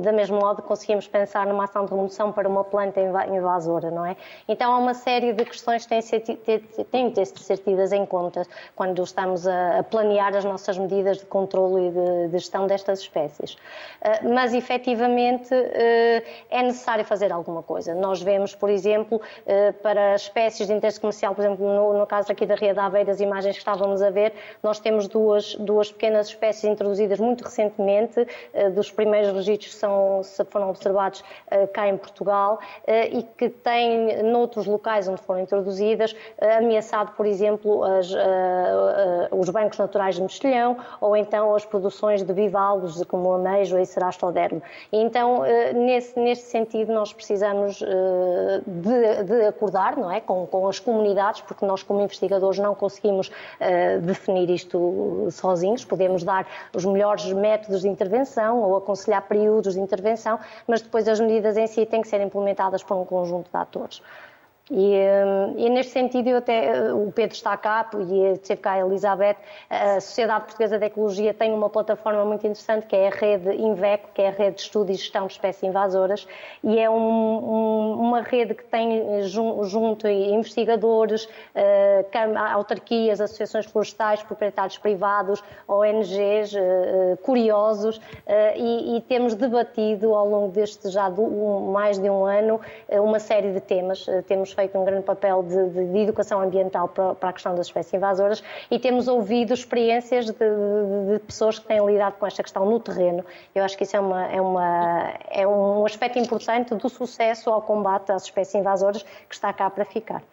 [0.01, 4.17] da mesma modo conseguimos pensar numa ação de remoção para uma planta invasora, não é?
[4.45, 6.59] Então há uma série de questões que têm,
[6.91, 8.45] têm de ser tidas em conta
[8.75, 13.57] quando estamos a, planear as nossas medidas de controle e de, de gestão destas espécies.
[14.01, 17.95] Ah, mas, efetivamente, ah, é necessário fazer alguma coisa.
[17.95, 22.07] Nós vemos, por exemplo, ah, para espécies de interesse comercial, por exemplo, exemplo, no, no
[22.07, 25.55] caso aqui da Ria da Aveira, das imagens que estávamos a ver, nós temos duas,
[25.55, 31.87] duas pequenas espécies introduzidas muito recentemente, uh, dos primeiros registros são, foram observados uh, cá
[31.87, 36.15] em Portugal e que têm, noutros locais onde foram introduzidas,
[36.57, 38.07] ameaçado, por exemplo, as,
[39.31, 43.85] os bancos naturais de mexilhão ou então as produções de bivalves, como o amejo e
[43.85, 44.61] cerastodermo.
[44.91, 45.43] Então,
[45.73, 50.21] nesse, nesse sentido, nós precisamos de, de acordar não é?
[50.21, 55.85] Com, com, as comunidades, porque nós, como investigadores, não conseguimos uh, definir isto sozinhos.
[55.85, 61.19] Podemos dar os melhores métodos de intervenção ou aconselhar períodos de intervenção, mas depois as
[61.19, 64.01] medidas em si têm que ser implementadas por um conjunto de atores.
[64.75, 68.79] E, hum, e, neste sentido, eu até, o Pedro está cá e esteve cá a
[68.79, 69.35] Elizabeth.
[69.69, 74.05] A Sociedade Portuguesa de Ecologia tem uma plataforma muito interessante que é a rede INVEC,
[74.15, 76.27] que é a rede de estudo e gestão de espécies invasoras,
[76.63, 84.79] e é um, um, uma rede que tem junto investigadores, uh, autarquias, associações florestais, proprietários
[84.79, 88.01] privados, ONGs, eh, curiosos,
[88.55, 92.59] e, e, temos debatido ao longo deste já do, um, mais de um ano
[92.89, 94.05] uma série de temas.
[94.27, 97.67] temos feito um grande papel de, de, de educação ambiental para, para, a questão das
[97.67, 102.65] espécies invasoras e temos ouvido experiências de, de, pessoas que têm lidado com esta questão
[102.65, 103.25] no terreno.
[103.53, 107.61] Eu acho que isso é, uma, é, uma, é um aspecto importante do sucesso ao
[107.61, 110.23] combate às espécies invasoras que está cá para ficar.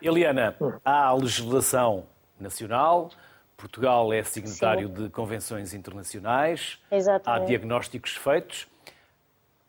[0.00, 0.54] Eliana,
[0.84, 2.04] há legislação
[2.38, 3.10] nacional,
[3.56, 4.94] Portugal é signatário Sim.
[4.94, 7.42] de convenções internacionais, Exatamente.
[7.42, 8.66] há diagnósticos feitos.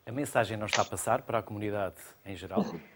[0.06, 1.96] A mensagem não está a passar para a comunidade
[2.26, 2.66] em geral?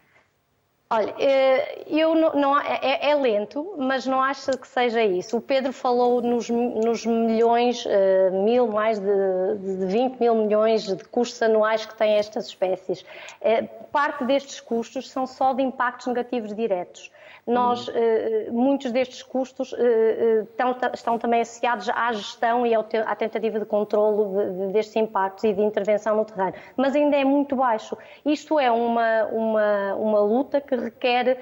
[0.92, 5.38] Olha, eh, eu não, não é, é, lento, mas não acho que seja isso.
[5.38, 11.04] O Pedro falou nos, nos milhões, uh, mil, mais de, de 20 mil milhões de
[11.04, 13.02] custos anuais que têm estas espécies.
[13.02, 17.12] Uh, parte destes custos são só de impactos negativos diretos.
[17.50, 17.94] Nós, uhum.
[17.96, 23.66] eh, muitos destes custos eh, eh, estão, também associados à gestão e à tentativa de
[23.66, 27.98] controlo destes impactos e de intervenção no terreno, mas ainda é muito baixo.
[28.24, 31.40] Isto é uma, uma, uma luta que requer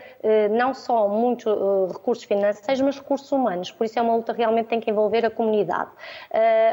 [0.52, 1.46] não só muitos
[1.92, 5.26] recursos financeiros, mas recursos humanos, por isso é uma luta que realmente tem que envolver
[5.26, 5.90] a comunidade.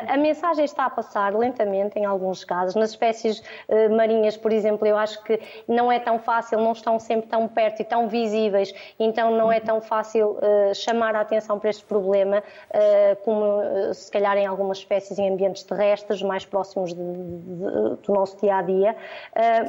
[0.06, 2.76] A mensagem está a passar lentamente em alguns casos.
[2.76, 3.42] Nas espécies
[3.90, 7.80] marinhas, por exemplo, eu acho que não é tão fácil, não estão sempre tão perto
[7.80, 11.82] e tão visíveis, então então não é tão fácil uh, chamar a atenção para este
[11.84, 17.00] problema uh, como uh, se calhar em algumas espécies em ambientes terrestres mais próximos de,
[17.00, 18.96] de, do nosso dia a dia,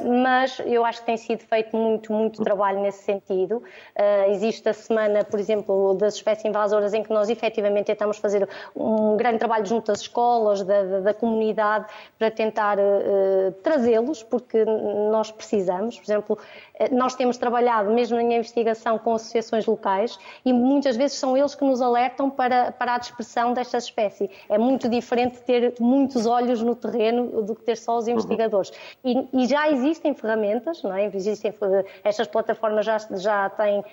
[0.04, 3.62] mas eu acho que tem sido feito muito, muito trabalho nesse sentido.
[4.28, 9.16] existe a semana, por exemplo, das espécies invasoras em que nós efetivamente tentamos fazer um
[9.16, 11.86] grande trabalho junto às escolas, da, da, da comunidade,
[12.18, 12.76] para tentar
[13.62, 15.96] trazê-los, porque nós precisamos.
[15.96, 16.38] Por exemplo,
[16.92, 21.64] nós temos trabalhado mesmo na investigação com associações locais e muitas vezes são eles que
[21.64, 24.30] nos alertam para, para a dispersão desta espécie.
[24.48, 28.72] É muito diferente ter muitos olhos no terreno do que ter só os investigadores.
[29.04, 31.06] E, e já existem ferramentas, não é?
[31.06, 31.52] existem,
[32.04, 33.84] estas plataformas já, já têm uh,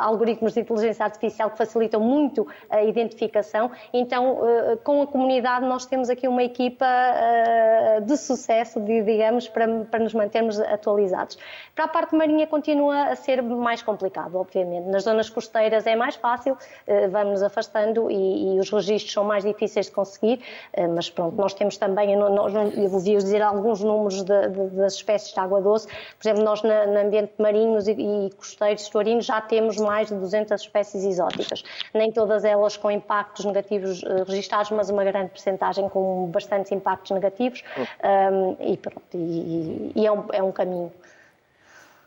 [0.00, 3.70] algoritmos de inteligência artificial que facilitam muito a identificação.
[3.92, 9.66] Então, uh, com a comunidade, nós temos aqui uma equipa uh, de sucesso, digamos, para,
[9.84, 11.38] para nos mantermos atualizados.
[11.74, 14.86] Para a parte marinha, continua a ser mais complicado, obviamente.
[14.88, 19.44] Nas zonas costeiras é mais fácil, eh, vamos afastando e, e os registros são mais
[19.44, 20.40] difíceis de conseguir,
[20.72, 24.94] eh, mas pronto, nós temos também, eu, eu ouvi dizer alguns números de, de, das
[24.94, 29.24] espécies de água doce, por exemplo, nós na, no ambiente marinhos e, e costeiros estuarinos
[29.24, 34.70] já temos mais de 200 espécies exóticas, nem todas elas com impactos negativos eh, registados,
[34.70, 37.62] mas uma grande percentagem com bastantes impactos negativos.
[38.02, 40.92] Um, e pronto, e, e é, um, é um caminho.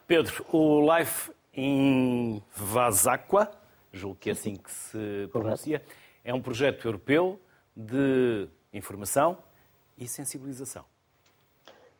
[0.07, 3.51] Pedro, o Life em Vazacqua,
[3.91, 5.81] julgo que é assim que se pronuncia,
[6.23, 7.37] é um projeto europeu
[7.75, 9.37] de informação
[9.97, 10.85] e sensibilização.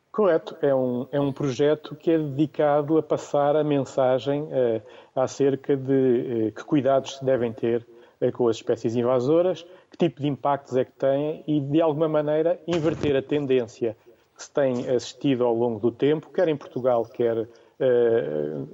[0.10, 4.82] Correto, é um, é um projeto que é dedicado a passar a mensagem eh,
[5.14, 7.86] acerca de eh, que cuidados se devem ter
[8.22, 12.08] eh, com as espécies invasoras, que tipo de impactos é que têm e, de alguma
[12.08, 13.98] maneira, inverter a tendência
[14.36, 17.48] que se tem assistido ao longo do tempo, quer em Portugal, quer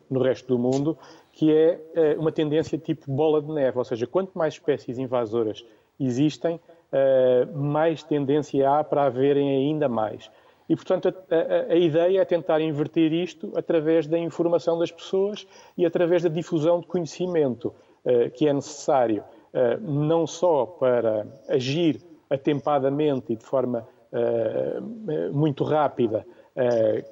[0.10, 0.98] no resto do mundo,
[1.34, 5.66] que é eh, uma tendência tipo bola de neve, ou seja, quanto mais espécies invasoras
[6.00, 6.60] existem,
[6.92, 10.30] eh, mais tendência há para haverem ainda mais.
[10.70, 15.46] E, portanto, a, a, a, ideia é tentar inverter isto através da informação das pessoas
[15.78, 17.74] e através da difusão de conhecimento
[18.06, 19.24] uh, que é necessário,
[19.54, 22.00] uh, não só para agir
[22.30, 26.26] atempadamente e de forma uh, muito rápida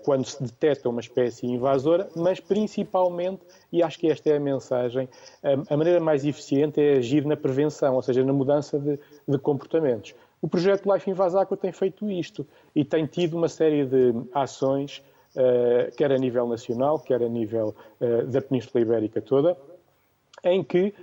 [0.03, 5.09] quando se detecta uma espécie invasora, mas principalmente, e acho que esta é a mensagem,
[5.69, 10.13] a maneira mais eficiente é agir na prevenção, ou seja, na mudança de, de comportamentos.
[10.41, 15.03] O projeto Life Invasacqua tem feito isto e tem tido uma série de ações,
[15.95, 17.75] quer a nível nacional, quer a nível
[18.27, 19.57] da Península Ibérica toda,
[20.43, 20.93] em que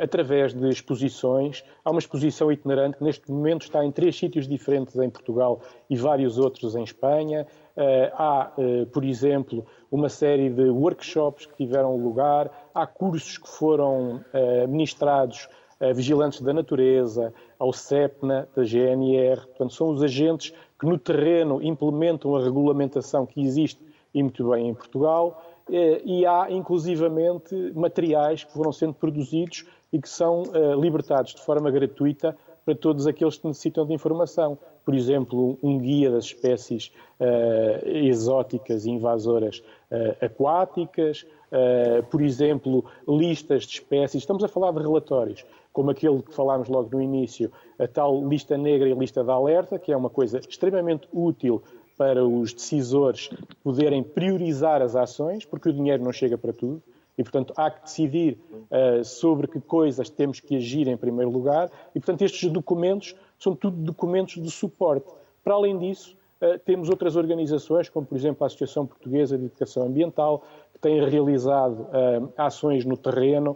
[0.00, 1.64] através de exposições.
[1.84, 5.96] Há uma exposição itinerante que neste momento está em três sítios diferentes em Portugal e
[5.96, 7.46] vários outros em Espanha.
[7.80, 13.48] Uh, há, uh, por exemplo, uma série de workshops que tiveram lugar, há cursos que
[13.48, 14.22] foram
[14.68, 15.48] ministrados
[15.80, 19.46] a vigilantes da natureza, ao CEPNA, da GNR.
[19.46, 23.82] Portanto, são os agentes que no terreno implementam a regulamentação que existe
[24.14, 25.42] e muito bem em Portugal.
[25.70, 31.40] Eh, e há inclusivamente materiais que foram sendo produzidos e que são eh, libertados de
[31.40, 32.36] forma gratuita
[32.70, 34.56] para todos aqueles que necessitam de informação.
[34.84, 39.58] Por exemplo, um guia das espécies uh, exóticas e invasoras
[39.90, 44.22] uh, aquáticas, uh, por exemplo, listas de espécies.
[44.22, 48.56] Estamos a falar de relatórios, como aquele que falámos logo no início, a tal lista
[48.56, 51.60] negra e lista de alerta, que é uma coisa extremamente útil
[51.96, 53.30] para os decisores
[53.64, 56.80] poderem priorizar as ações, porque o dinheiro não chega para tudo.
[57.20, 61.70] E, portanto, há que decidir uh, sobre que coisas temos que agir em primeiro lugar.
[61.94, 65.06] E, portanto, estes documentos são tudo documentos de suporte.
[65.44, 69.82] Para além disso, uh, temos outras organizações, como, por exemplo, a Associação Portuguesa de Educação
[69.82, 70.42] Ambiental,
[70.72, 73.54] que têm realizado uh, ações no terreno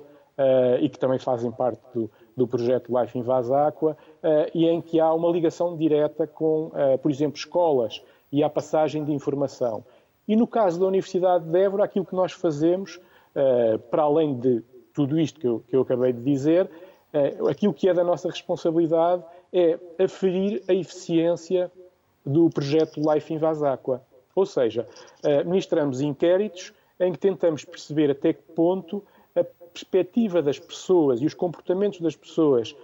[0.81, 3.23] e que também fazem parte do, do projeto Life in
[3.69, 3.97] Aqua,
[4.53, 8.03] e em que há uma ligação direta com, por exemplo, escolas
[8.33, 9.85] e à passagem de informação.
[10.27, 12.99] E no caso da Universidade de Évora, aquilo que nós fazemos,
[13.91, 14.63] para além de
[14.95, 16.71] tudo isto que eu, que eu acabei de dizer,
[17.13, 19.23] uh, aquilo que é da nossa responsabilidade
[19.53, 21.71] é aferir a eficiência
[22.25, 24.01] do projeto Life in Aqua.
[24.35, 24.87] Ou seja,
[25.25, 29.03] uh, ministramos inquéritos em que tentamos perceber até que ponto
[29.35, 32.75] a perspectiva das pessoas e os comportamentos das pessoas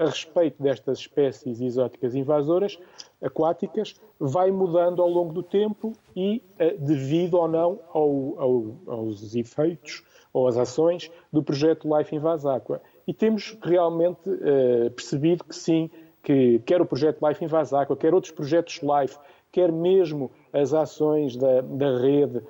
[0.00, 2.76] a respeito destas espécies exóticas invasoras
[3.24, 9.34] aquáticas vai mudando ao longo do tempo e uh, devido ou não ao, ao, aos
[9.34, 12.82] efeitos ou às ações do projeto Life in Aqua.
[13.06, 15.90] E temos realmente uh, percebido que sim,
[16.22, 19.18] que quer o projeto Life in Aqua, quer outros projetos Life,
[19.52, 22.44] quer mesmo as ações da, da rede uh,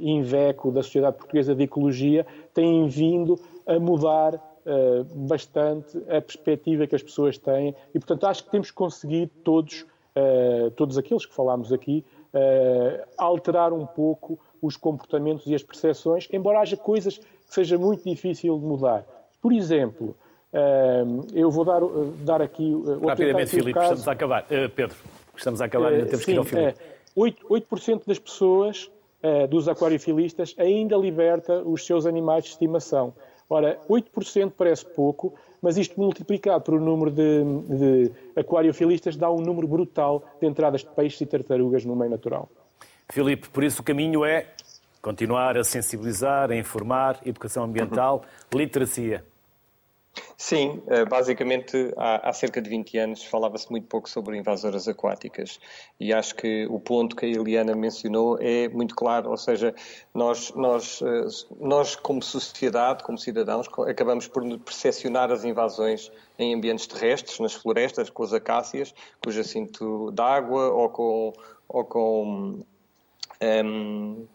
[0.00, 6.94] Inveco, da Sociedade Portuguesa de Ecologia, têm vindo a mudar uh, bastante a perspectiva que
[6.94, 9.82] as pessoas têm e, portanto, acho que temos conseguido todos,
[10.16, 16.28] uh, todos aqueles que falámos aqui, uh, alterar um pouco os comportamentos e as percepções,
[16.32, 19.04] embora haja coisas que seja muito difícil de mudar.
[19.40, 20.14] Por exemplo,
[21.34, 21.80] eu vou dar,
[22.20, 22.72] dar aqui...
[23.04, 23.94] Rapidamente, Filipe, caso...
[23.94, 24.46] estamos a acabar.
[24.76, 24.96] Pedro,
[25.36, 26.78] estamos a acabar, ainda temos sim, que ir ao Filipe.
[27.16, 27.36] 8%,
[27.88, 28.90] 8 das pessoas,
[29.50, 33.12] dos aquariofilistas, ainda liberta os seus animais de estimação.
[33.52, 39.42] Ora, 8% parece pouco, mas isto multiplicado por o número de, de aquariofilistas dá um
[39.42, 42.48] número brutal de entradas de peixes e tartarugas no meio natural.
[43.10, 44.46] Filipe, por isso o caminho é
[45.02, 48.24] continuar a sensibilizar, a informar, educação ambiental,
[48.54, 49.22] literacia.
[50.36, 55.58] Sim, eh, basicamente há, cerca de 20 anos falava-se muito pouco sobre invasoras aquáticas.
[55.98, 59.74] E acho que o ponto que a Eliana mencionou é muito claro, ou seja,
[60.12, 61.26] nós, nós, eh,
[61.60, 68.10] nós como sociedade, como cidadãos, acabamos por percepcionar as invasões em ambientes terrestres, nas florestas,
[68.10, 71.32] com as acácias, com o jacinto d'água ou com,
[71.68, 72.64] ou com um,
[73.40, 74.26] ehm,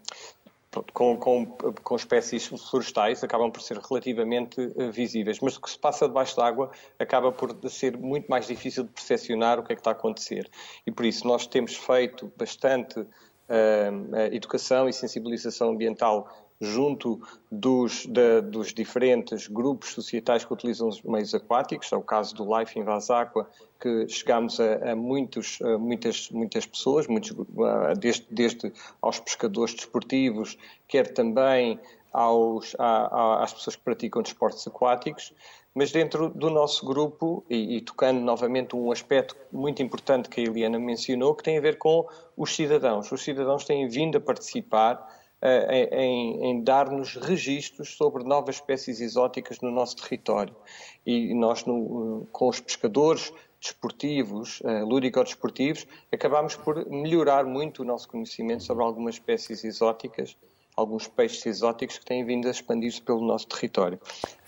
[0.93, 5.79] com, com, com, espécies florestais acabam por ser relativamente eh, visíveis, mas o que se
[5.79, 9.79] passa debaixo d'água acaba por ser muito mais difícil de percepcionar o que é que
[9.79, 10.49] está a acontecer.
[10.85, 16.27] E por isso nós temos feito bastante uh, educação e sensibilização ambiental
[16.59, 22.35] junto dos, de, dos diferentes grupos societais que utilizam os meios aquáticos, é o caso
[22.35, 23.47] do Life in Aqua,
[23.79, 27.35] que chegamos a, a, muitos, a muitas, muitas pessoas, muitos,
[27.99, 31.79] desde, desde aos pescadores desportivos, quer também
[32.11, 35.33] aos, a, às pessoas que praticam desportos aquáticos,
[35.75, 40.43] mas dentro do nosso grupo, e, e, tocando novamente um aspecto muito importante que a
[40.43, 43.11] Eliana mencionou, que tem a ver com os cidadãos.
[43.11, 45.07] Os cidadãos têm vindo a participar
[45.41, 50.55] em, em dar-nos registros sobre novas espécies exóticas no nosso território.
[51.05, 58.07] E nós, no, com os pescadores desportivos, uh, lúdico-desportivos, acabamos por melhorar muito o nosso
[58.07, 60.37] conhecimento sobre algumas espécies exóticas,
[60.75, 63.99] alguns peixes exóticos que têm vindo a expandir-se pelo nosso território.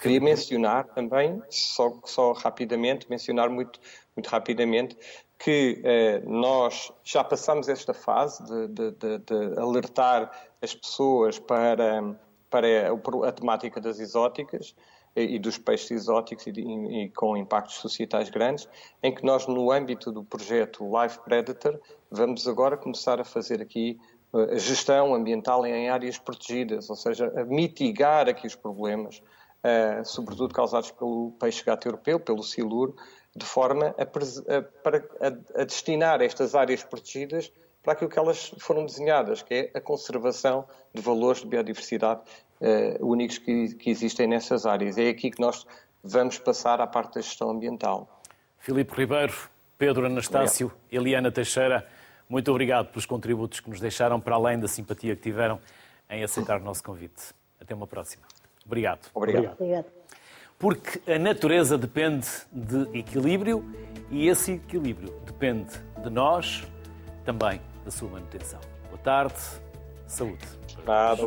[0.01, 3.79] Queria mencionar também, só, só rapidamente, mencionar muito,
[4.15, 4.95] muito rapidamente,
[5.39, 10.29] que eh, nós já passamos esta fase de, de, de, de alertar
[10.61, 12.15] as pessoas para,
[12.49, 12.91] para
[13.25, 14.75] a, temática das exóticas
[15.15, 18.67] e dos peixes exóticos e, e, e, com impactos societais grandes,
[19.01, 21.79] em que nós, no âmbito do projeto Life Predator,
[22.11, 23.97] vamos agora começar a fazer aqui
[24.33, 29.21] eh, a gestão ambiental em áreas protegidas, ou seja, a mitigar aqui os problemas,
[29.63, 32.95] uh, sobretudo causados pelo peixe gato europeu, pelo siluro,
[33.39, 39.41] de forma a, a, a destinar estas áreas protegidas para aquilo que elas foram desenhadas,
[39.41, 42.21] que é a conservação de valores de biodiversidade
[42.59, 44.97] uh, únicos que, que, existem nessas áreas.
[44.97, 45.65] É aqui que nós
[46.03, 48.21] vamos passar à parte da gestão ambiental.
[48.59, 49.33] Filipe Ribeiro,
[49.77, 50.87] Pedro Anastácio, obrigado.
[50.91, 51.87] Eliana Teixeira,
[52.27, 55.59] muito obrigado pelos contributos que nos deixaram, para além da simpatia que tiveram
[56.09, 57.33] em aceitar o nosso convite.
[57.61, 58.23] Até uma próxima.
[58.65, 59.09] Obrigado.
[59.13, 59.53] Obrigado.
[59.53, 59.85] obrigado.
[60.59, 63.63] Porque a natureza depende de equilíbrio
[64.11, 65.71] e esse equilíbrio depende
[66.03, 66.67] de nós,
[67.23, 68.59] também da sua manutenção.
[68.89, 69.39] Boa tarde,
[70.05, 70.45] saúde.
[70.85, 71.21] Nada.